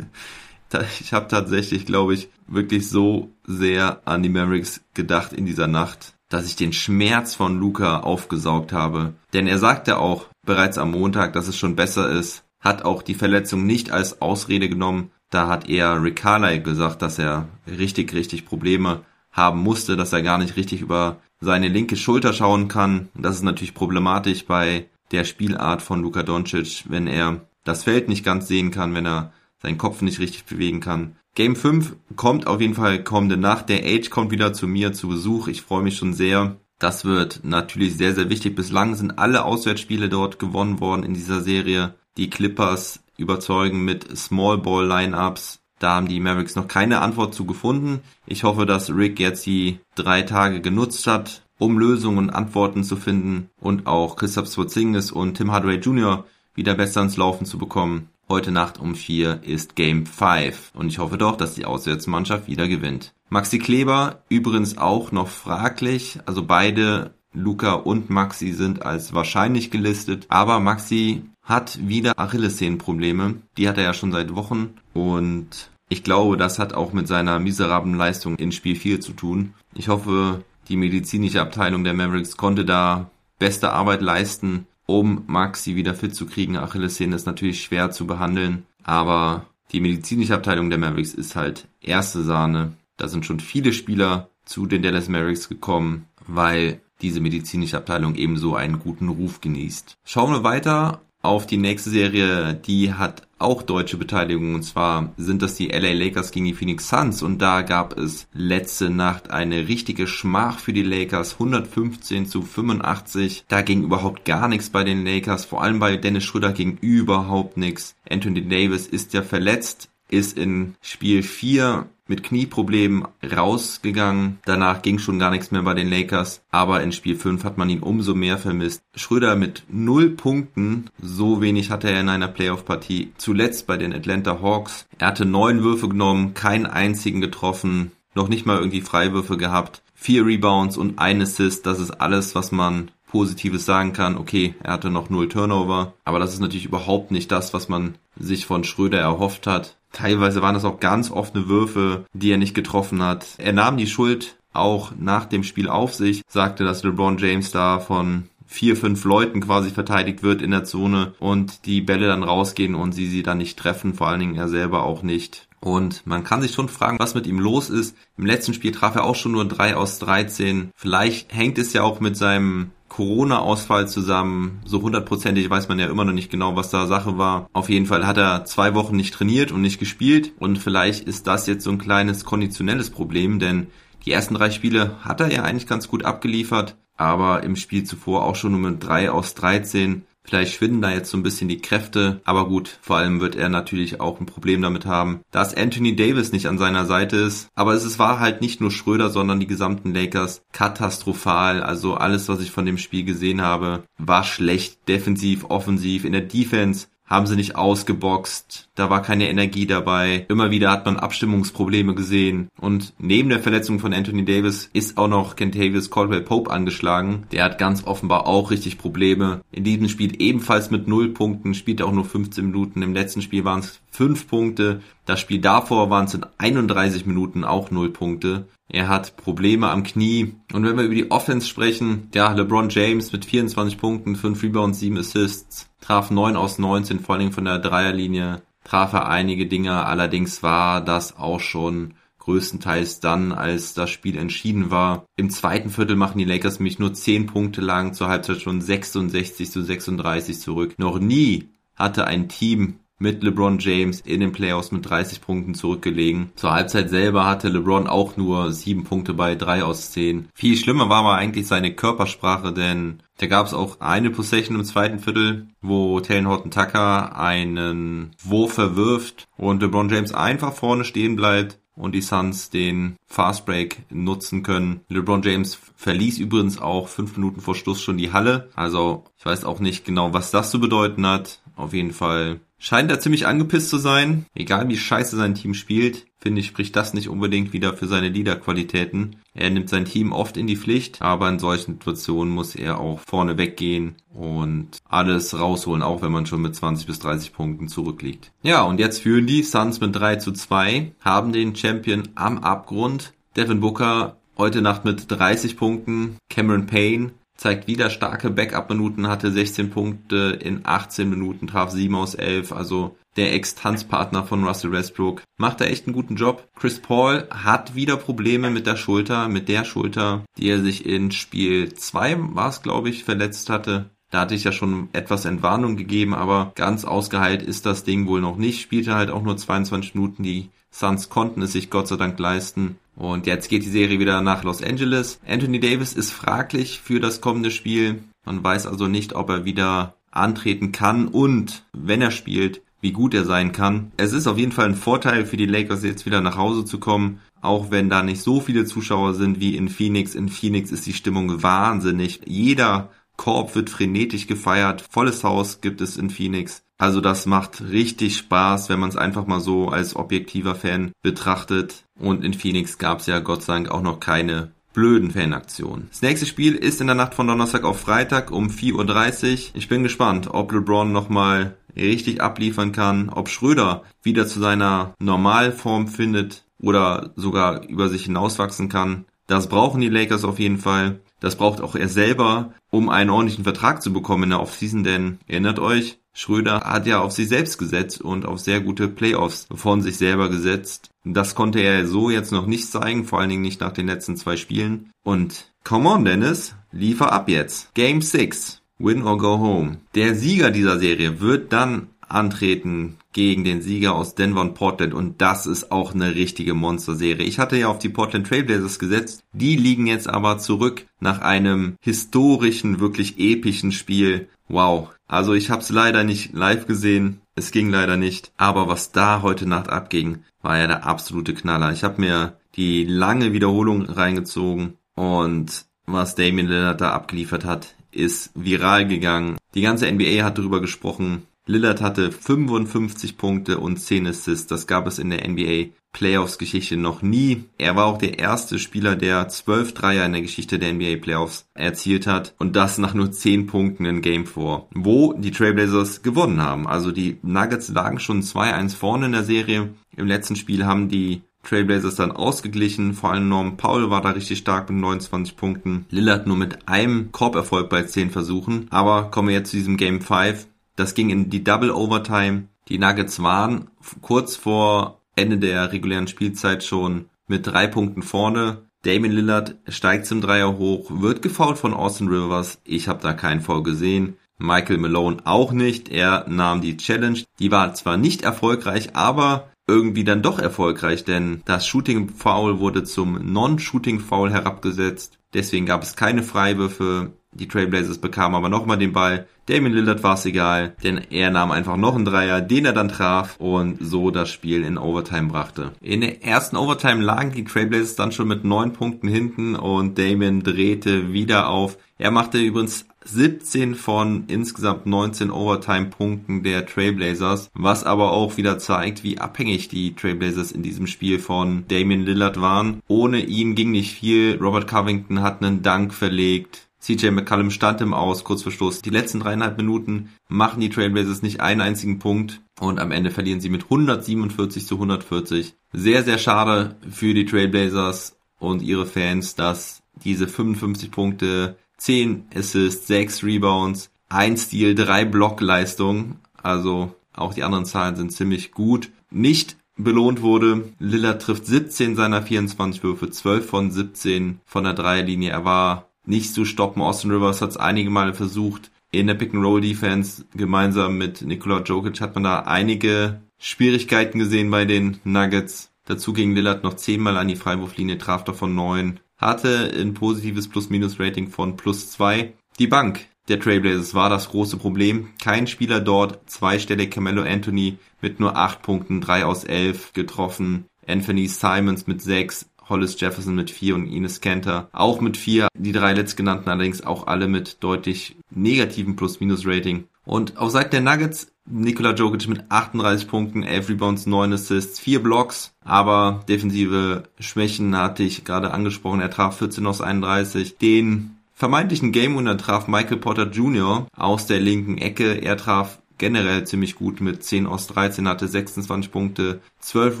ich 1.00 1.12
habe 1.12 1.28
tatsächlich, 1.28 1.84
glaube 1.84 2.14
ich, 2.14 2.28
wirklich 2.46 2.88
so 2.88 3.32
sehr 3.46 4.00
an 4.06 4.22
die 4.22 4.30
Mavericks 4.30 4.80
gedacht 4.94 5.34
in 5.34 5.44
dieser 5.44 5.66
Nacht, 5.66 6.14
dass 6.30 6.46
ich 6.46 6.56
den 6.56 6.72
Schmerz 6.72 7.34
von 7.34 7.58
Luca 7.58 8.00
aufgesaugt 8.00 8.72
habe. 8.72 9.14
Denn 9.34 9.46
er 9.46 9.58
sagte 9.58 9.98
auch 9.98 10.26
bereits 10.46 10.78
am 10.78 10.92
Montag, 10.92 11.34
dass 11.34 11.48
es 11.48 11.56
schon 11.56 11.76
besser 11.76 12.10
ist, 12.10 12.44
hat 12.60 12.84
auch 12.84 13.02
die 13.02 13.14
Verletzung 13.14 13.66
nicht 13.66 13.90
als 13.90 14.22
Ausrede 14.22 14.68
genommen, 14.68 15.10
da 15.30 15.48
hat 15.48 15.68
eher 15.68 16.02
Rick 16.02 16.22
gesagt, 16.64 17.02
dass 17.02 17.18
er 17.18 17.48
richtig, 17.66 18.12
richtig 18.12 18.44
Probleme 18.44 19.02
haben 19.32 19.60
musste, 19.60 19.96
dass 19.96 20.12
er 20.12 20.22
gar 20.22 20.38
nicht 20.38 20.56
richtig 20.56 20.80
über 20.80 21.18
seine 21.40 21.68
linke 21.68 21.96
Schulter 21.96 22.32
schauen 22.32 22.68
kann. 22.68 23.08
Das 23.14 23.36
ist 23.36 23.42
natürlich 23.42 23.74
problematisch 23.74 24.44
bei 24.44 24.86
der 25.12 25.24
Spielart 25.24 25.82
von 25.82 26.02
Luka 26.02 26.22
Doncic, 26.22 26.84
wenn 26.88 27.06
er 27.06 27.40
das 27.64 27.84
Feld 27.84 28.08
nicht 28.08 28.24
ganz 28.24 28.48
sehen 28.48 28.70
kann, 28.70 28.94
wenn 28.94 29.06
er 29.06 29.32
seinen 29.62 29.78
Kopf 29.78 30.02
nicht 30.02 30.18
richtig 30.18 30.44
bewegen 30.44 30.80
kann. 30.80 31.16
Game 31.34 31.54
5 31.54 31.94
kommt 32.16 32.46
auf 32.46 32.60
jeden 32.60 32.74
Fall 32.74 33.04
kommende 33.04 33.36
Nacht. 33.36 33.68
Der 33.68 33.84
Age 33.84 34.10
kommt 34.10 34.32
wieder 34.32 34.52
zu 34.52 34.66
mir 34.66 34.92
zu 34.92 35.08
Besuch. 35.08 35.48
Ich 35.48 35.62
freue 35.62 35.82
mich 35.82 35.96
schon 35.96 36.12
sehr. 36.12 36.56
Das 36.78 37.04
wird 37.04 37.40
natürlich 37.44 37.96
sehr, 37.96 38.14
sehr 38.14 38.30
wichtig. 38.30 38.56
Bislang 38.56 38.94
sind 38.94 39.18
alle 39.18 39.44
Auswärtsspiele 39.44 40.08
dort 40.08 40.38
gewonnen 40.38 40.80
worden 40.80 41.04
in 41.04 41.14
dieser 41.14 41.40
Serie. 41.40 41.94
Die 42.16 42.30
Clippers 42.30 43.00
überzeugen 43.20 43.84
mit 43.84 44.16
Small 44.16 44.58
Ball 44.58 44.86
Lineups. 44.86 45.60
Da 45.78 45.94
haben 45.94 46.08
die 46.08 46.20
Mavericks 46.20 46.56
noch 46.56 46.68
keine 46.68 47.00
Antwort 47.00 47.34
zu 47.34 47.46
gefunden. 47.46 48.00
Ich 48.26 48.44
hoffe, 48.44 48.66
dass 48.66 48.90
Rick 48.90 49.20
jetzt 49.20 49.46
die 49.46 49.80
drei 49.94 50.22
Tage 50.22 50.60
genutzt 50.60 51.06
hat, 51.06 51.42
um 51.58 51.78
Lösungen 51.78 52.18
und 52.18 52.30
Antworten 52.30 52.84
zu 52.84 52.96
finden 52.96 53.50
und 53.60 53.86
auch 53.86 54.16
Christoph 54.16 54.50
Sporzingis 54.50 55.12
und 55.12 55.36
Tim 55.36 55.52
Hardaway 55.52 55.76
Jr. 55.76 56.24
wieder 56.54 56.74
besser 56.74 57.02
ins 57.02 57.16
Laufen 57.16 57.46
zu 57.46 57.56
bekommen. 57.56 58.08
Heute 58.28 58.52
Nacht 58.52 58.78
um 58.78 58.94
vier 58.94 59.40
ist 59.42 59.74
Game 59.74 60.06
5 60.06 60.72
und 60.74 60.88
ich 60.88 60.98
hoffe 60.98 61.18
doch, 61.18 61.36
dass 61.36 61.54
die 61.54 61.64
Auswärtsmannschaft 61.64 62.46
wieder 62.46 62.68
gewinnt. 62.68 63.12
Maxi 63.28 63.58
Kleber 63.58 64.22
übrigens 64.28 64.78
auch 64.78 65.12
noch 65.12 65.28
fraglich, 65.28 66.18
also 66.26 66.44
beide 66.44 67.14
Luca 67.32 67.72
und 67.72 68.10
Maxi 68.10 68.52
sind 68.52 68.84
als 68.84 69.14
wahrscheinlich 69.14 69.70
gelistet, 69.70 70.26
aber 70.28 70.60
Maxi 70.60 71.22
hat 71.50 71.86
wieder 71.86 72.18
Achillessehnenprobleme. 72.18 73.42
Die 73.58 73.68
hat 73.68 73.76
er 73.76 73.84
ja 73.84 73.92
schon 73.92 74.12
seit 74.12 74.34
Wochen 74.34 74.74
und 74.94 75.70
ich 75.88 76.04
glaube, 76.04 76.36
das 76.36 76.60
hat 76.60 76.72
auch 76.72 76.92
mit 76.92 77.08
seiner 77.08 77.40
miserablen 77.40 77.96
Leistung 77.96 78.36
in 78.36 78.52
Spiel 78.52 78.76
4 78.76 79.00
zu 79.00 79.12
tun. 79.12 79.54
Ich 79.74 79.88
hoffe, 79.88 80.44
die 80.68 80.76
medizinische 80.76 81.40
Abteilung 81.40 81.82
der 81.82 81.94
Mavericks 81.94 82.36
konnte 82.36 82.64
da 82.64 83.10
beste 83.40 83.72
Arbeit 83.72 84.00
leisten, 84.00 84.68
um 84.86 85.24
Maxi 85.26 85.74
wieder 85.74 85.94
fit 85.94 86.14
zu 86.14 86.26
kriegen. 86.26 86.56
Achillessehne 86.56 87.16
ist 87.16 87.26
natürlich 87.26 87.62
schwer 87.62 87.90
zu 87.90 88.06
behandeln, 88.06 88.66
aber 88.84 89.46
die 89.72 89.80
medizinische 89.80 90.36
Abteilung 90.36 90.70
der 90.70 90.78
Mavericks 90.78 91.14
ist 91.14 91.34
halt 91.34 91.66
erste 91.80 92.22
Sahne. 92.22 92.74
Da 92.96 93.08
sind 93.08 93.26
schon 93.26 93.40
viele 93.40 93.72
Spieler 93.72 94.30
zu 94.44 94.66
den 94.66 94.82
Dallas 94.82 95.08
Mavericks 95.08 95.48
gekommen, 95.48 96.06
weil 96.24 96.80
diese 97.02 97.20
medizinische 97.20 97.78
Abteilung 97.78 98.14
ebenso 98.14 98.54
einen 98.54 98.78
guten 98.78 99.08
Ruf 99.08 99.40
genießt. 99.40 99.96
Schauen 100.04 100.32
wir 100.32 100.44
weiter 100.44 101.00
auf 101.22 101.46
die 101.46 101.58
nächste 101.58 101.90
Serie, 101.90 102.54
die 102.54 102.94
hat 102.94 103.22
auch 103.38 103.62
deutsche 103.62 103.96
Beteiligung 103.96 104.54
und 104.54 104.62
zwar 104.62 105.12
sind 105.16 105.42
das 105.42 105.54
die 105.54 105.68
LA 105.68 105.92
Lakers 105.92 106.30
gegen 106.30 106.46
die 106.46 106.54
Phoenix 106.54 106.88
Suns 106.88 107.22
und 107.22 107.38
da 107.38 107.62
gab 107.62 107.98
es 107.98 108.26
letzte 108.32 108.90
Nacht 108.90 109.30
eine 109.30 109.68
richtige 109.68 110.06
Schmach 110.06 110.58
für 110.58 110.72
die 110.72 110.82
Lakers 110.82 111.34
115 111.34 112.26
zu 112.26 112.42
85. 112.42 113.44
Da 113.48 113.62
ging 113.62 113.82
überhaupt 113.82 114.24
gar 114.24 114.48
nichts 114.48 114.70
bei 114.70 114.84
den 114.84 115.04
Lakers, 115.04 115.44
vor 115.44 115.62
allem 115.62 115.78
bei 115.78 115.96
Dennis 115.96 116.24
Schröder 116.24 116.52
ging 116.52 116.78
überhaupt 116.80 117.56
nichts. 117.56 117.96
Anthony 118.08 118.46
Davis 118.46 118.86
ist 118.86 119.14
ja 119.14 119.22
verletzt, 119.22 119.90
ist 120.10 120.36
in 120.36 120.74
Spiel 120.82 121.22
4 121.22 121.86
mit 122.10 122.24
Knieproblemen 122.24 123.06
rausgegangen. 123.24 124.40
Danach 124.44 124.82
ging 124.82 124.98
schon 124.98 125.20
gar 125.20 125.30
nichts 125.30 125.52
mehr 125.52 125.62
bei 125.62 125.74
den 125.74 125.88
Lakers. 125.88 126.42
Aber 126.50 126.82
in 126.82 126.92
Spiel 126.92 127.16
5 127.16 127.44
hat 127.44 127.56
man 127.56 127.70
ihn 127.70 127.80
umso 127.80 128.14
mehr 128.14 128.36
vermisst. 128.36 128.82
Schröder 128.96 129.36
mit 129.36 129.62
null 129.68 130.10
Punkten. 130.10 130.90
So 131.00 131.40
wenig 131.40 131.70
hatte 131.70 131.88
er 131.88 132.00
in 132.00 132.08
einer 132.08 132.28
Playoff-Partie. 132.28 133.12
Zuletzt 133.16 133.68
bei 133.68 133.76
den 133.76 133.94
Atlanta 133.94 134.42
Hawks. 134.42 134.86
Er 134.98 135.06
hatte 135.06 135.24
neun 135.24 135.62
Würfe 135.62 135.88
genommen, 135.88 136.34
keinen 136.34 136.66
einzigen 136.66 137.20
getroffen. 137.20 137.92
Noch 138.16 138.28
nicht 138.28 138.44
mal 138.44 138.58
irgendwie 138.58 138.80
Freiwürfe 138.80 139.36
gehabt. 139.36 139.82
Vier 139.94 140.26
Rebounds 140.26 140.76
und 140.76 140.98
ein 140.98 141.22
Assist. 141.22 141.64
Das 141.64 141.78
ist 141.78 141.92
alles, 141.92 142.34
was 142.34 142.50
man 142.50 142.90
Positives 143.06 143.66
sagen 143.66 143.92
kann. 143.92 144.16
Okay, 144.16 144.54
er 144.62 144.72
hatte 144.72 144.90
noch 144.90 145.10
null 145.10 145.28
Turnover. 145.28 145.94
Aber 146.04 146.18
das 146.18 146.32
ist 146.32 146.40
natürlich 146.40 146.64
überhaupt 146.64 147.12
nicht 147.12 147.30
das, 147.30 147.54
was 147.54 147.68
man 147.68 147.94
sich 148.18 148.46
von 148.46 148.64
Schröder 148.64 148.98
erhofft 148.98 149.46
hat. 149.46 149.76
Teilweise 149.92 150.42
waren 150.42 150.54
das 150.54 150.64
auch 150.64 150.80
ganz 150.80 151.10
offene 151.10 151.48
Würfe, 151.48 152.04
die 152.12 152.30
er 152.30 152.38
nicht 152.38 152.54
getroffen 152.54 153.02
hat. 153.02 153.26
Er 153.38 153.52
nahm 153.52 153.76
die 153.76 153.86
Schuld 153.86 154.36
auch 154.52 154.92
nach 154.98 155.26
dem 155.26 155.42
Spiel 155.42 155.68
auf 155.68 155.94
sich, 155.94 156.22
sagte, 156.28 156.64
dass 156.64 156.82
LeBron 156.82 157.18
James 157.18 157.50
da 157.50 157.78
von 157.78 158.24
vier, 158.46 158.76
fünf 158.76 159.04
Leuten 159.04 159.40
quasi 159.40 159.70
verteidigt 159.70 160.24
wird 160.24 160.42
in 160.42 160.50
der 160.50 160.64
Zone 160.64 161.14
und 161.20 161.66
die 161.66 161.80
Bälle 161.80 162.08
dann 162.08 162.24
rausgehen 162.24 162.74
und 162.74 162.92
sie 162.92 163.06
sie 163.06 163.22
dann 163.22 163.38
nicht 163.38 163.58
treffen, 163.58 163.94
vor 163.94 164.08
allen 164.08 164.20
Dingen 164.20 164.34
er 164.34 164.48
selber 164.48 164.82
auch 164.82 165.02
nicht. 165.02 165.46
Und 165.60 166.06
man 166.06 166.24
kann 166.24 166.42
sich 166.42 166.52
schon 166.52 166.68
fragen, 166.68 166.98
was 166.98 167.14
mit 167.14 167.26
ihm 167.26 167.38
los 167.38 167.70
ist. 167.70 167.96
Im 168.16 168.26
letzten 168.26 168.54
Spiel 168.54 168.72
traf 168.72 168.96
er 168.96 169.04
auch 169.04 169.14
schon 169.14 169.32
nur 169.32 169.46
drei 169.46 169.76
aus 169.76 169.98
13. 169.98 170.70
Vielleicht 170.74 171.34
hängt 171.34 171.58
es 171.58 171.72
ja 171.74 171.82
auch 171.82 172.00
mit 172.00 172.16
seinem 172.16 172.70
Corona-Ausfall 173.00 173.88
zusammen. 173.88 174.60
So 174.66 174.82
hundertprozentig 174.82 175.48
weiß 175.48 175.70
man 175.70 175.78
ja 175.78 175.86
immer 175.86 176.04
noch 176.04 176.12
nicht 176.12 176.30
genau, 176.30 176.54
was 176.54 176.68
da 176.68 176.86
Sache 176.86 177.16
war. 177.16 177.48
Auf 177.54 177.70
jeden 177.70 177.86
Fall 177.86 178.06
hat 178.06 178.18
er 178.18 178.44
zwei 178.44 178.74
Wochen 178.74 178.94
nicht 178.94 179.14
trainiert 179.14 179.52
und 179.52 179.62
nicht 179.62 179.80
gespielt. 179.80 180.34
Und 180.38 180.58
vielleicht 180.58 181.04
ist 181.08 181.26
das 181.26 181.46
jetzt 181.46 181.64
so 181.64 181.70
ein 181.70 181.78
kleines 181.78 182.26
konditionelles 182.26 182.90
Problem, 182.90 183.38
denn 183.38 183.68
die 184.04 184.12
ersten 184.12 184.34
drei 184.34 184.50
Spiele 184.50 184.96
hat 185.00 185.22
er 185.22 185.32
ja 185.32 185.44
eigentlich 185.44 185.66
ganz 185.66 185.88
gut 185.88 186.04
abgeliefert. 186.04 186.76
Aber 186.98 187.42
im 187.42 187.56
Spiel 187.56 187.84
zuvor 187.84 188.26
auch 188.26 188.36
schon 188.36 188.52
nur 188.52 188.70
mit 188.70 188.84
drei 188.84 189.10
aus 189.10 189.32
13. 189.32 190.02
Vielleicht 190.22 190.54
schwinden 190.54 190.82
da 190.82 190.92
jetzt 190.92 191.10
so 191.10 191.16
ein 191.16 191.22
bisschen 191.22 191.48
die 191.48 191.60
Kräfte, 191.60 192.20
aber 192.24 192.46
gut, 192.46 192.78
vor 192.82 192.96
allem 192.96 193.20
wird 193.20 193.36
er 193.36 193.48
natürlich 193.48 194.00
auch 194.00 194.20
ein 194.20 194.26
Problem 194.26 194.62
damit 194.62 194.86
haben, 194.86 195.20
dass 195.30 195.56
Anthony 195.56 195.96
Davis 195.96 196.32
nicht 196.32 196.46
an 196.46 196.58
seiner 196.58 196.86
Seite 196.86 197.16
ist. 197.16 197.48
Aber 197.54 197.74
es 197.74 197.98
war 197.98 198.20
halt 198.20 198.40
nicht 198.40 198.60
nur 198.60 198.70
Schröder, 198.70 199.10
sondern 199.10 199.40
die 199.40 199.46
gesamten 199.46 199.94
Lakers 199.94 200.42
katastrophal. 200.52 201.62
Also 201.62 201.94
alles, 201.94 202.28
was 202.28 202.40
ich 202.40 202.50
von 202.50 202.66
dem 202.66 202.78
Spiel 202.78 203.04
gesehen 203.04 203.40
habe, 203.40 203.84
war 203.98 204.24
schlecht. 204.24 204.88
Defensiv, 204.88 205.44
offensiv, 205.48 206.04
in 206.04 206.12
der 206.12 206.22
Defense 206.22 206.86
haben 207.10 207.26
sie 207.26 207.36
nicht 207.36 207.56
ausgeboxt, 207.56 208.69
da 208.80 208.88
war 208.88 209.02
keine 209.02 209.28
Energie 209.28 209.66
dabei. 209.66 210.24
Immer 210.30 210.50
wieder 210.50 210.70
hat 210.70 210.86
man 210.86 210.96
Abstimmungsprobleme 210.96 211.94
gesehen. 211.94 212.48
Und 212.58 212.94
neben 212.98 213.28
der 213.28 213.40
Verletzung 213.40 213.78
von 213.78 213.92
Anthony 213.92 214.24
Davis 214.24 214.70
ist 214.72 214.96
auch 214.96 215.06
noch 215.06 215.36
Kentavious 215.36 215.90
Caldwell 215.90 216.22
Pope 216.22 216.50
angeschlagen. 216.50 217.24
Der 217.30 217.44
hat 217.44 217.58
ganz 217.58 217.86
offenbar 217.86 218.26
auch 218.26 218.50
richtig 218.50 218.78
Probleme. 218.78 219.42
In 219.52 219.64
diesem 219.64 219.90
Spiel 219.90 220.20
ebenfalls 220.22 220.70
mit 220.70 220.88
null 220.88 221.10
Punkten, 221.10 221.52
spielt 221.52 221.80
er 221.80 221.86
auch 221.88 221.92
nur 221.92 222.06
15 222.06 222.46
Minuten. 222.46 222.80
Im 222.80 222.94
letzten 222.94 223.20
Spiel 223.20 223.44
waren 223.44 223.60
es 223.60 223.80
fünf 223.90 224.26
Punkte. 224.28 224.80
Das 225.04 225.20
Spiel 225.20 225.42
davor 225.42 225.90
waren 225.90 226.06
es 226.06 226.14
in 226.14 226.24
31 226.38 227.04
Minuten 227.04 227.44
auch 227.44 227.70
null 227.70 227.90
Punkte. 227.90 228.46
Er 228.72 228.88
hat 228.88 229.16
Probleme 229.16 229.68
am 229.68 229.82
Knie. 229.82 230.36
Und 230.52 230.64
wenn 230.64 230.76
wir 230.76 230.84
über 230.84 230.94
die 230.94 231.10
Offense 231.10 231.46
sprechen, 231.46 232.08
ja, 232.14 232.32
LeBron 232.32 232.70
James 232.70 233.12
mit 233.12 233.26
24 233.26 233.76
Punkten, 233.76 234.16
5 234.16 234.42
Rebounds, 234.42 234.80
7 234.80 234.96
Assists, 234.96 235.68
traf 235.80 236.10
9 236.10 236.36
aus 236.36 236.58
19, 236.58 237.00
vor 237.00 237.16
allem 237.16 237.32
von 237.32 237.44
der 237.44 237.58
Dreierlinie, 237.58 238.42
traf 238.70 238.92
er 238.92 239.08
einige 239.08 239.46
Dinge. 239.46 239.84
Allerdings 239.84 240.44
war 240.44 240.80
das 240.80 241.16
auch 241.16 241.40
schon 241.40 241.94
größtenteils 242.18 243.00
dann, 243.00 243.32
als 243.32 243.74
das 243.74 243.90
Spiel 243.90 244.16
entschieden 244.16 244.70
war. 244.70 245.06
Im 245.16 245.30
zweiten 245.30 245.70
Viertel 245.70 245.96
machen 245.96 246.18
die 246.18 246.24
Lakers 246.24 246.60
nämlich 246.60 246.78
nur 246.78 246.94
10 246.94 247.26
Punkte 247.26 247.60
lang, 247.62 247.94
zur 247.94 248.08
Halbzeit 248.08 248.40
schon 248.40 248.60
66 248.60 249.50
zu 249.50 249.62
36 249.62 250.38
zurück. 250.38 250.74
Noch 250.78 251.00
nie 251.00 251.48
hatte 251.74 252.06
ein 252.06 252.28
Team 252.28 252.78
mit 253.00 253.24
LeBron 253.24 253.58
James 253.58 254.00
in 254.02 254.20
den 254.20 254.30
Playoffs 254.30 254.70
mit 254.70 254.88
30 254.88 255.20
Punkten 255.20 255.54
zurückgelegen. 255.54 256.30
Zur 256.36 256.52
Halbzeit 256.52 256.90
selber 256.90 257.26
hatte 257.26 257.48
LeBron 257.48 257.88
auch 257.88 258.16
nur 258.16 258.52
7 258.52 258.84
Punkte 258.84 259.14
bei 259.14 259.34
3 259.34 259.64
aus 259.64 259.90
10. 259.90 260.28
Viel 260.34 260.56
schlimmer 260.56 260.88
war 260.88 260.98
aber 260.98 261.14
eigentlich 261.14 261.46
seine 261.46 261.74
Körpersprache, 261.74 262.52
denn 262.52 263.02
da 263.18 263.26
gab 263.26 263.46
es 263.46 263.54
auch 263.54 263.80
eine 263.80 264.10
Possession 264.10 264.56
im 264.56 264.64
zweiten 264.64 264.98
Viertel, 264.98 265.48
wo 265.60 266.00
Taylor 266.00 266.30
Horton 266.30 266.50
Tucker 266.50 267.18
einen 267.18 268.10
Wurf 268.22 268.52
verwirft 268.52 269.26
und 269.36 269.62
LeBron 269.62 269.88
James 269.88 270.14
einfach 270.14 270.52
vorne 270.52 270.84
stehen 270.84 271.16
bleibt 271.16 271.58
und 271.74 271.94
die 271.94 272.02
Suns 272.02 272.50
den 272.50 272.96
Fastbreak 273.06 273.84
nutzen 273.90 274.42
können. 274.42 274.80
LeBron 274.88 275.22
James 275.22 275.58
verließ 275.76 276.18
übrigens 276.18 276.60
auch 276.60 276.88
fünf 276.88 277.16
Minuten 277.16 277.40
vor 277.40 277.54
Schluss 277.54 277.80
schon 277.80 277.96
die 277.96 278.12
Halle. 278.12 278.50
Also 278.54 279.04
ich 279.18 279.24
weiß 279.24 279.44
auch 279.44 279.60
nicht 279.60 279.84
genau, 279.84 280.12
was 280.12 280.30
das 280.30 280.50
zu 280.50 280.60
bedeuten 280.60 281.06
hat. 281.06 281.40
Auf 281.56 281.72
jeden 281.72 281.92
Fall 281.92 282.40
scheint 282.60 282.90
er 282.90 283.00
ziemlich 283.00 283.26
angepisst 283.26 283.70
zu 283.70 283.78
sein. 283.78 284.26
Egal 284.34 284.68
wie 284.68 284.76
scheiße 284.76 285.16
sein 285.16 285.34
Team 285.34 285.54
spielt, 285.54 286.06
finde 286.20 286.40
ich, 286.40 286.46
spricht 286.46 286.76
das 286.76 286.94
nicht 286.94 287.08
unbedingt 287.08 287.52
wieder 287.52 287.76
für 287.76 287.88
seine 287.88 288.10
Leaderqualitäten. 288.10 289.16
Er 289.34 289.50
nimmt 289.50 289.68
sein 289.68 289.86
Team 289.86 290.12
oft 290.12 290.36
in 290.36 290.46
die 290.46 290.56
Pflicht, 290.56 291.02
aber 291.02 291.28
in 291.28 291.38
solchen 291.38 291.72
Situationen 291.72 292.32
muss 292.32 292.54
er 292.54 292.78
auch 292.78 293.00
vorne 293.00 293.38
weggehen 293.38 293.96
und 294.12 294.78
alles 294.88 295.36
rausholen, 295.38 295.82
auch 295.82 296.02
wenn 296.02 296.12
man 296.12 296.26
schon 296.26 296.42
mit 296.42 296.54
20 296.54 296.86
bis 296.86 297.00
30 297.00 297.32
Punkten 297.32 297.66
zurückliegt. 297.66 298.30
Ja, 298.42 298.62
und 298.62 298.78
jetzt 298.78 299.02
führen 299.02 299.26
die 299.26 299.42
Suns 299.42 299.80
mit 299.80 299.96
3 299.96 300.16
zu 300.16 300.32
2, 300.32 300.92
haben 301.00 301.32
den 301.32 301.56
Champion 301.56 302.08
am 302.14 302.38
Abgrund. 302.38 303.14
Devin 303.36 303.60
Booker 303.60 304.16
heute 304.36 304.62
Nacht 304.62 304.84
mit 304.84 305.10
30 305.10 305.56
Punkten, 305.56 306.16
Cameron 306.28 306.66
Payne 306.66 307.12
zeigt 307.40 307.66
wieder 307.66 307.88
starke 307.88 308.28
Backup-Minuten, 308.28 309.08
hatte 309.08 309.32
16 309.32 309.70
Punkte 309.70 310.38
in 310.42 310.60
18 310.64 311.08
Minuten, 311.08 311.46
traf 311.46 311.70
7 311.70 311.94
aus 311.94 312.14
11, 312.14 312.52
also 312.52 312.98
der 313.16 313.32
Ex-Tanzpartner 313.32 314.24
von 314.24 314.44
Russell 314.44 314.72
Westbrook, 314.72 315.22
macht 315.38 315.62
da 315.62 315.64
echt 315.64 315.86
einen 315.86 315.94
guten 315.94 316.16
Job. 316.16 316.46
Chris 316.54 316.80
Paul 316.80 317.26
hat 317.30 317.74
wieder 317.74 317.96
Probleme 317.96 318.50
mit 318.50 318.66
der 318.66 318.76
Schulter, 318.76 319.28
mit 319.28 319.48
der 319.48 319.64
Schulter, 319.64 320.22
die 320.36 320.50
er 320.50 320.60
sich 320.60 320.84
in 320.84 321.12
Spiel 321.12 321.72
2 321.72 322.34
war 322.34 322.50
es, 322.50 322.60
glaube 322.60 322.90
ich, 322.90 323.04
verletzt 323.04 323.48
hatte. 323.48 323.88
Da 324.10 324.20
hatte 324.20 324.34
ich 324.34 324.44
ja 324.44 324.52
schon 324.52 324.90
etwas 324.92 325.24
Entwarnung 325.24 325.78
gegeben, 325.78 326.12
aber 326.12 326.52
ganz 326.56 326.84
ausgeheilt 326.84 327.42
ist 327.42 327.64
das 327.64 327.84
Ding 327.84 328.06
wohl 328.06 328.20
noch 328.20 328.36
nicht. 328.36 328.60
Spielte 328.60 328.94
halt 328.94 329.08
auch 329.08 329.22
nur 329.22 329.38
22 329.38 329.94
Minuten. 329.94 330.24
Die 330.24 330.50
Suns 330.70 331.08
konnten 331.08 331.40
es 331.42 331.52
sich 331.52 331.70
Gott 331.70 331.88
sei 331.88 331.96
Dank 331.96 332.18
leisten. 332.18 332.76
Und 333.00 333.26
jetzt 333.26 333.48
geht 333.48 333.64
die 333.64 333.70
Serie 333.70 333.98
wieder 333.98 334.20
nach 334.20 334.44
Los 334.44 334.62
Angeles. 334.62 335.20
Anthony 335.26 335.58
Davis 335.58 335.94
ist 335.94 336.12
fraglich 336.12 336.80
für 336.80 337.00
das 337.00 337.22
kommende 337.22 337.50
Spiel. 337.50 338.04
Man 338.26 338.44
weiß 338.44 338.66
also 338.66 338.88
nicht, 338.88 339.14
ob 339.14 339.30
er 339.30 339.46
wieder 339.46 339.94
antreten 340.10 340.70
kann 340.70 341.08
und 341.08 341.64
wenn 341.72 342.02
er 342.02 342.10
spielt, 342.10 342.60
wie 342.82 342.92
gut 342.92 343.14
er 343.14 343.24
sein 343.24 343.52
kann. 343.52 343.90
Es 343.96 344.12
ist 344.12 344.26
auf 344.26 344.36
jeden 344.36 344.52
Fall 344.52 344.66
ein 344.66 344.74
Vorteil 344.74 345.24
für 345.24 345.38
die 345.38 345.46
Lakers 345.46 345.82
jetzt 345.82 346.04
wieder 346.04 346.20
nach 346.20 346.36
Hause 346.36 346.66
zu 346.66 346.78
kommen, 346.78 347.20
auch 347.40 347.70
wenn 347.70 347.88
da 347.88 348.02
nicht 348.02 348.20
so 348.20 348.38
viele 348.38 348.66
Zuschauer 348.66 349.14
sind 349.14 349.40
wie 349.40 349.56
in 349.56 349.70
Phoenix. 349.70 350.14
In 350.14 350.28
Phoenix 350.28 350.70
ist 350.70 350.86
die 350.86 350.92
Stimmung 350.92 351.42
wahnsinnig. 351.42 352.20
Jeder 352.26 352.90
Korb 353.16 353.54
wird 353.54 353.70
frenetisch 353.70 354.26
gefeiert. 354.26 354.84
Volles 354.90 355.24
Haus 355.24 355.62
gibt 355.62 355.80
es 355.80 355.96
in 355.96 356.10
Phoenix. 356.10 356.62
Also 356.80 357.02
das 357.02 357.26
macht 357.26 357.60
richtig 357.60 358.16
Spaß, 358.16 358.70
wenn 358.70 358.80
man 358.80 358.88
es 358.88 358.96
einfach 358.96 359.26
mal 359.26 359.40
so 359.40 359.68
als 359.68 359.94
objektiver 359.94 360.54
Fan 360.54 360.92
betrachtet. 361.02 361.84
Und 362.00 362.24
in 362.24 362.34
Phoenix 362.34 362.78
gab 362.78 363.00
es 363.00 363.06
ja 363.06 363.20
Gott 363.20 363.42
sei 363.42 363.54
Dank 363.54 363.70
auch 363.70 363.82
noch 363.82 364.00
keine 364.00 364.52
blöden 364.72 365.10
Fanaktionen. 365.10 365.88
Das 365.90 366.02
nächste 366.02 366.26
Spiel 366.26 366.54
ist 366.54 366.80
in 366.80 366.86
der 366.86 366.96
Nacht 366.96 367.14
von 367.14 367.26
Donnerstag 367.26 367.64
auf 367.64 367.80
Freitag 367.80 368.30
um 368.30 368.48
4.30 368.48 369.32
Uhr. 369.32 369.38
Ich 369.54 369.68
bin 369.68 369.82
gespannt, 369.82 370.28
ob 370.30 370.52
LeBron 370.52 370.92
nochmal 370.92 371.56
richtig 371.76 372.20
abliefern 372.20 372.72
kann, 372.72 373.08
ob 373.10 373.28
Schröder 373.28 373.82
wieder 374.02 374.26
zu 374.26 374.40
seiner 374.40 374.94
Normalform 374.98 375.88
findet 375.88 376.44
oder 376.60 377.12
sogar 377.16 377.64
über 377.68 377.88
sich 377.88 378.04
hinauswachsen 378.04 378.68
kann. 378.68 379.04
Das 379.26 379.48
brauchen 379.48 379.80
die 379.80 379.88
Lakers 379.88 380.24
auf 380.24 380.38
jeden 380.38 380.58
Fall. 380.58 381.00
Das 381.20 381.36
braucht 381.36 381.60
auch 381.60 381.76
er 381.76 381.88
selber, 381.88 382.54
um 382.70 382.88
einen 382.88 383.10
ordentlichen 383.10 383.44
Vertrag 383.44 383.82
zu 383.82 383.92
bekommen 383.92 384.24
in 384.24 384.30
der 384.30 384.40
Offseason, 384.40 384.84
denn 384.84 385.18
erinnert 385.28 385.58
euch, 385.58 385.98
Schröder 386.12 386.60
hat 386.60 386.86
ja 386.86 387.00
auf 387.00 387.12
sich 387.12 387.28
selbst 387.28 387.58
gesetzt 387.58 388.00
und 388.00 388.26
auf 388.26 388.40
sehr 388.40 388.60
gute 388.60 388.88
Playoffs 388.88 389.46
von 389.54 389.82
sich 389.82 389.96
selber 389.98 390.28
gesetzt. 390.28 390.89
Das 391.04 391.34
konnte 391.34 391.60
er 391.60 391.86
so 391.86 392.10
jetzt 392.10 392.32
noch 392.32 392.46
nicht 392.46 392.70
zeigen, 392.70 393.04
vor 393.04 393.20
allen 393.20 393.30
Dingen 393.30 393.42
nicht 393.42 393.60
nach 393.60 393.72
den 393.72 393.86
letzten 393.86 394.16
zwei 394.16 394.36
Spielen. 394.36 394.90
Und 395.02 395.52
come 395.64 395.88
on, 395.88 396.04
Dennis, 396.04 396.54
liefer 396.72 397.12
ab 397.12 397.28
jetzt. 397.28 397.74
Game 397.74 398.02
6. 398.02 398.60
Win 398.78 399.02
or 399.02 399.18
go 399.18 399.38
home. 399.38 399.78
Der 399.94 400.14
Sieger 400.14 400.50
dieser 400.50 400.78
Serie 400.78 401.20
wird 401.20 401.52
dann 401.52 401.88
antreten 402.10 402.96
gegen 403.12 403.44
den 403.44 403.62
Sieger 403.62 403.94
aus 403.94 404.14
Denver 404.14 404.40
und 404.40 404.54
Portland 404.54 404.94
und 404.94 405.20
das 405.20 405.46
ist 405.46 405.72
auch 405.72 405.94
eine 405.94 406.14
richtige 406.14 406.54
Monsterserie. 406.54 407.24
Ich 407.24 407.38
hatte 407.38 407.56
ja 407.56 407.68
auf 407.68 407.78
die 407.78 407.88
Portland 407.88 408.26
Trailblazers 408.26 408.78
gesetzt, 408.78 409.22
die 409.32 409.56
liegen 409.56 409.86
jetzt 409.86 410.08
aber 410.08 410.38
zurück 410.38 410.86
nach 411.00 411.20
einem 411.20 411.76
historischen, 411.80 412.80
wirklich 412.80 413.18
epischen 413.18 413.72
Spiel. 413.72 414.28
Wow. 414.50 414.90
Also 415.06 415.34
ich 415.34 415.48
habe 415.50 415.62
es 415.62 415.70
leider 415.70 416.02
nicht 416.02 416.32
live 416.32 416.66
gesehen, 416.66 417.20
es 417.36 417.52
ging 417.52 417.70
leider 417.70 417.96
nicht, 417.96 418.32
aber 418.36 418.66
was 418.66 418.90
da 418.90 419.22
heute 419.22 419.46
Nacht 419.46 419.68
abging, 419.68 420.24
war 420.42 420.58
ja 420.58 420.66
der 420.66 420.84
absolute 420.84 421.34
Knaller. 421.34 421.72
Ich 421.72 421.84
habe 421.84 422.00
mir 422.00 422.36
die 422.56 422.84
lange 422.84 423.32
Wiederholung 423.32 423.86
reingezogen 423.86 424.76
und 424.96 425.66
was 425.86 426.16
Damien 426.16 426.48
Lillard 426.48 426.80
da 426.80 426.92
abgeliefert 426.92 427.44
hat, 427.44 427.74
ist 427.92 428.32
viral 428.34 428.86
gegangen. 428.86 429.36
Die 429.54 429.62
ganze 429.62 429.90
NBA 429.90 430.24
hat 430.24 430.38
darüber 430.38 430.60
gesprochen. 430.60 431.26
Lillard 431.50 431.80
hatte 431.80 432.12
55 432.12 433.18
Punkte 433.18 433.58
und 433.58 433.76
10 433.78 434.06
Assists. 434.06 434.46
Das 434.46 434.68
gab 434.68 434.86
es 434.86 435.00
in 435.00 435.10
der 435.10 435.28
NBA 435.28 435.70
Playoffs 435.92 436.38
Geschichte 436.38 436.76
noch 436.76 437.02
nie. 437.02 437.46
Er 437.58 437.74
war 437.74 437.86
auch 437.86 437.98
der 437.98 438.20
erste 438.20 438.60
Spieler, 438.60 438.94
der 438.94 439.26
12 439.26 439.74
Dreier 439.74 440.06
in 440.06 440.12
der 440.12 440.22
Geschichte 440.22 440.60
der 440.60 440.72
NBA 440.72 440.98
Playoffs 441.02 441.48
erzielt 441.54 442.06
hat 442.06 442.34
und 442.38 442.54
das 442.54 442.78
nach 442.78 442.94
nur 442.94 443.10
10 443.10 443.48
Punkten 443.48 443.84
in 443.84 444.00
Game 444.00 444.26
4, 444.26 444.66
wo 444.76 445.12
die 445.14 445.32
Trailblazers 445.32 446.02
gewonnen 446.02 446.40
haben. 446.40 446.68
Also 446.68 446.92
die 446.92 447.18
Nuggets 447.22 447.68
lagen 447.68 447.98
schon 447.98 448.22
2-1 448.22 448.76
vorne 448.76 449.06
in 449.06 449.12
der 449.12 449.24
Serie. 449.24 449.70
Im 449.96 450.06
letzten 450.06 450.36
Spiel 450.36 450.64
haben 450.64 450.88
die 450.88 451.22
Trailblazers 451.42 451.96
dann 451.96 452.12
ausgeglichen. 452.12 452.94
Vor 452.94 453.10
allem 453.10 453.28
Norm 453.28 453.56
Paul 453.56 453.90
war 453.90 454.02
da 454.02 454.10
richtig 454.10 454.38
stark 454.38 454.70
mit 454.70 454.78
29 454.78 455.36
Punkten. 455.36 455.86
Lillard 455.90 456.28
nur 456.28 456.36
mit 456.36 456.68
einem 456.68 457.10
Korberfolg 457.10 457.68
bei 457.68 457.82
10 457.82 458.10
Versuchen. 458.10 458.66
Aber 458.70 459.10
kommen 459.10 459.28
wir 459.28 459.34
jetzt 459.34 459.50
zu 459.50 459.56
diesem 459.56 459.76
Game 459.76 460.00
5. 460.00 460.46
Das 460.80 460.94
ging 460.94 461.10
in 461.10 461.28
die 461.28 461.44
Double 461.44 461.72
Overtime. 461.72 462.44
Die 462.70 462.78
Nuggets 462.78 463.22
waren 463.22 463.68
kurz 464.00 464.36
vor 464.36 465.02
Ende 465.14 465.36
der 465.36 465.72
regulären 465.72 466.08
Spielzeit 466.08 466.64
schon 466.64 467.10
mit 467.28 467.46
drei 467.46 467.66
Punkten 467.66 468.00
vorne. 468.00 468.62
Damon 468.84 469.10
Lillard 469.10 469.56
steigt 469.68 470.06
zum 470.06 470.22
Dreier 470.22 470.56
hoch, 470.56 470.90
wird 470.90 471.20
gefault 471.20 471.58
von 471.58 471.74
Austin 471.74 472.08
Rivers. 472.08 472.62
Ich 472.64 472.88
habe 472.88 473.02
da 473.02 473.12
keinen 473.12 473.42
Foul 473.42 473.62
gesehen. 473.62 474.16
Michael 474.38 474.78
Malone 474.78 475.18
auch 475.24 475.52
nicht. 475.52 475.90
Er 475.90 476.24
nahm 476.30 476.62
die 476.62 476.78
Challenge. 476.78 477.24
Die 477.38 477.50
war 477.50 477.74
zwar 477.74 477.98
nicht 477.98 478.22
erfolgreich, 478.22 478.96
aber 478.96 479.50
irgendwie 479.66 480.04
dann 480.04 480.22
doch 480.22 480.38
erfolgreich, 480.38 481.04
denn 481.04 481.42
das 481.44 481.66
Shooting 481.66 482.08
Foul 482.08 482.58
wurde 482.58 482.84
zum 482.84 483.32
Non-Shooting 483.34 484.00
Foul 484.00 484.32
herabgesetzt. 484.32 485.18
Deswegen 485.34 485.66
gab 485.66 485.82
es 485.82 485.94
keine 485.94 486.22
Freiwürfe. 486.22 487.12
Die 487.32 487.48
Trailblazers 487.48 487.98
bekamen 487.98 488.34
aber 488.34 488.48
nochmal 488.48 488.78
den 488.78 488.94
Ball. 488.94 489.28
Damien 489.50 489.72
Lillard 489.72 490.04
war 490.04 490.14
es 490.14 490.24
egal, 490.26 490.76
denn 490.84 491.00
er 491.10 491.32
nahm 491.32 491.50
einfach 491.50 491.76
noch 491.76 491.96
einen 491.96 492.04
Dreier, 492.04 492.40
den 492.40 492.66
er 492.66 492.72
dann 492.72 492.88
traf 492.88 493.34
und 493.40 493.78
so 493.80 494.12
das 494.12 494.30
Spiel 494.30 494.62
in 494.62 494.78
Overtime 494.78 495.28
brachte. 495.28 495.72
In 495.80 496.02
der 496.02 496.22
ersten 496.24 496.56
Overtime 496.56 497.02
lagen 497.02 497.32
die 497.32 497.42
Trailblazers 497.42 497.96
dann 497.96 498.12
schon 498.12 498.28
mit 498.28 498.44
neun 498.44 498.72
Punkten 498.72 499.08
hinten 499.08 499.56
und 499.56 499.98
Damien 499.98 500.44
drehte 500.44 501.12
wieder 501.12 501.48
auf. 501.48 501.78
Er 501.98 502.12
machte 502.12 502.38
übrigens 502.38 502.86
17 503.04 503.74
von 503.74 504.24
insgesamt 504.28 504.86
19 504.86 505.32
Overtime-Punkten 505.32 506.44
der 506.44 506.64
Trailblazers, 506.66 507.50
was 507.52 507.82
aber 507.82 508.12
auch 508.12 508.36
wieder 508.36 508.58
zeigt, 508.58 509.02
wie 509.02 509.18
abhängig 509.18 509.68
die 509.68 509.96
Trailblazers 509.96 510.52
in 510.52 510.62
diesem 510.62 510.86
Spiel 510.86 511.18
von 511.18 511.64
Damien 511.66 512.04
Lillard 512.04 512.40
waren. 512.40 512.82
Ohne 512.86 513.20
ihn 513.20 513.56
ging 513.56 513.72
nicht 513.72 513.94
viel. 513.94 514.38
Robert 514.40 514.68
Covington 514.68 515.22
hat 515.22 515.42
einen 515.42 515.62
Dank 515.62 515.92
verlegt. 515.92 516.69
CJ 516.80 517.10
McCallum 517.10 517.50
stand 517.50 517.80
im 517.80 517.94
Aus, 517.94 518.24
kurz 518.24 518.42
vor 518.42 518.52
Schluss. 518.52 518.82
Die 518.82 518.90
letzten 518.90 519.20
dreieinhalb 519.20 519.56
Minuten 519.56 520.10
machen 520.28 520.60
die 520.60 520.70
Trailblazers 520.70 521.22
nicht 521.22 521.40
einen 521.40 521.60
einzigen 521.60 521.98
Punkt 521.98 522.40
und 522.58 522.78
am 522.80 522.90
Ende 522.90 523.10
verlieren 523.10 523.40
sie 523.40 523.50
mit 523.50 523.64
147 523.64 524.66
zu 524.66 524.76
140. 524.76 525.54
Sehr, 525.72 526.02
sehr 526.02 526.18
schade 526.18 526.76
für 526.90 527.14
die 527.14 527.26
Trailblazers 527.26 528.16
und 528.38 528.62
ihre 528.62 528.86
Fans, 528.86 529.34
dass 529.34 529.82
diese 530.04 530.26
55 530.26 530.90
Punkte, 530.90 531.56
10 531.76 532.26
Assists, 532.34 532.86
6 532.86 533.22
Rebounds, 533.24 533.90
1 534.08 534.44
Steal, 534.44 534.74
3 534.74 535.04
Blockleistungen, 535.04 536.16
also 536.42 536.94
auch 537.14 537.34
die 537.34 537.42
anderen 537.42 537.66
Zahlen 537.66 537.96
sind 537.96 538.12
ziemlich 538.12 538.52
gut. 538.52 538.90
Nicht 539.10 539.56
belohnt 539.76 540.22
wurde. 540.22 540.72
Lillard 540.78 541.22
trifft 541.22 541.46
17 541.46 541.96
seiner 541.96 542.22
24 542.22 542.82
Würfe, 542.82 543.10
12 543.10 543.46
von 543.46 543.70
17 543.70 544.40
von 544.44 544.64
der 544.64 544.74
Dreierlinie. 544.74 545.30
Er 545.30 545.44
war 545.44 545.89
nicht 546.06 546.32
zu 546.34 546.44
stoppen. 546.44 546.82
Austin 546.82 547.10
Rivers 547.10 547.40
hat 547.40 547.50
es 547.50 547.56
einige 547.56 547.90
Male 547.90 548.14
versucht. 548.14 548.70
In 548.92 549.06
der 549.06 549.14
Pick-and-Roll-Defense 549.14 550.24
gemeinsam 550.34 550.98
mit 550.98 551.22
Nikola 551.22 551.62
Jokic 551.62 552.00
hat 552.00 552.14
man 552.14 552.24
da 552.24 552.40
einige 552.40 553.20
Schwierigkeiten 553.38 554.18
gesehen 554.18 554.50
bei 554.50 554.64
den 554.64 554.98
Nuggets. 555.04 555.70
Dazu 555.86 556.12
ging 556.12 556.34
Lillard 556.34 556.64
noch 556.64 556.74
zehnmal 556.74 557.16
an 557.16 557.28
die 557.28 557.36
Freiwurflinie, 557.36 557.98
traf 557.98 558.24
davon 558.24 558.54
neun, 558.54 559.00
hatte 559.16 559.72
ein 559.74 559.94
positives 559.94 560.48
Plus-Minus-Rating 560.48 561.28
von 561.28 561.56
plus 561.56 561.90
zwei. 561.90 562.34
Die 562.58 562.66
Bank 562.66 563.06
der 563.28 563.38
Trailblazers 563.38 563.94
war 563.94 564.10
das 564.10 564.30
große 564.30 564.56
Problem. 564.56 565.10
Kein 565.22 565.46
Spieler 565.46 565.80
dort 565.80 566.28
zweistellig. 566.28 566.90
Carmelo 566.90 567.22
Anthony 567.22 567.78
mit 568.00 568.18
nur 568.18 568.36
acht 568.36 568.62
Punkten, 568.62 569.00
drei 569.00 569.24
aus 569.24 569.44
elf 569.44 569.92
getroffen. 569.92 570.64
Anthony 570.86 571.28
Simons 571.28 571.86
mit 571.86 572.02
sechs, 572.02 572.49
Hollis 572.70 572.98
Jefferson 572.98 573.34
mit 573.34 573.50
vier 573.50 573.74
und 573.74 573.86
Ines 573.86 574.20
Kanter 574.20 574.68
auch 574.72 575.00
mit 575.00 575.16
vier. 575.16 575.48
Die 575.54 575.72
drei 575.72 575.92
letztgenannten 575.92 576.48
allerdings 576.48 576.82
auch 576.82 577.06
alle 577.06 577.28
mit 577.28 577.62
deutlich 577.62 578.16
negativen 578.30 578.96
Plus-Minus-Rating. 578.96 579.84
Und 580.04 580.38
auf 580.38 580.50
Seiten 580.50 580.70
der 580.70 580.80
Nuggets 580.80 581.30
Nikola 581.46 581.94
Jokic 581.94 582.28
mit 582.28 582.44
38 582.48 583.08
Punkten, 583.08 583.42
11 583.42 583.70
Rebounds, 583.70 584.06
9 584.06 584.32
Assists, 584.32 584.78
4 584.78 585.02
Blocks, 585.02 585.52
aber 585.64 586.24
defensive 586.28 587.04
Schwächen 587.18 587.76
hatte 587.76 588.04
ich 588.04 588.24
gerade 588.24 588.52
angesprochen. 588.52 589.00
Er 589.00 589.10
traf 589.10 589.38
14 589.38 589.66
aus 589.66 589.80
31. 589.80 590.58
Den 590.58 591.16
vermeintlichen 591.34 591.90
Game 591.90 592.16
Winner 592.16 592.36
traf 592.36 592.68
Michael 592.68 592.98
Potter 592.98 593.28
Jr. 593.28 593.86
aus 593.96 594.26
der 594.26 594.40
linken 594.40 594.78
Ecke. 594.78 595.14
Er 595.14 595.36
traf 595.36 595.79
generell 596.00 596.44
ziemlich 596.44 596.74
gut 596.74 597.00
mit 597.00 597.22
10 597.22 597.46
aus 597.46 597.68
13, 597.68 598.08
hatte 598.08 598.26
26 598.26 598.90
Punkte, 598.90 599.40
12 599.60 600.00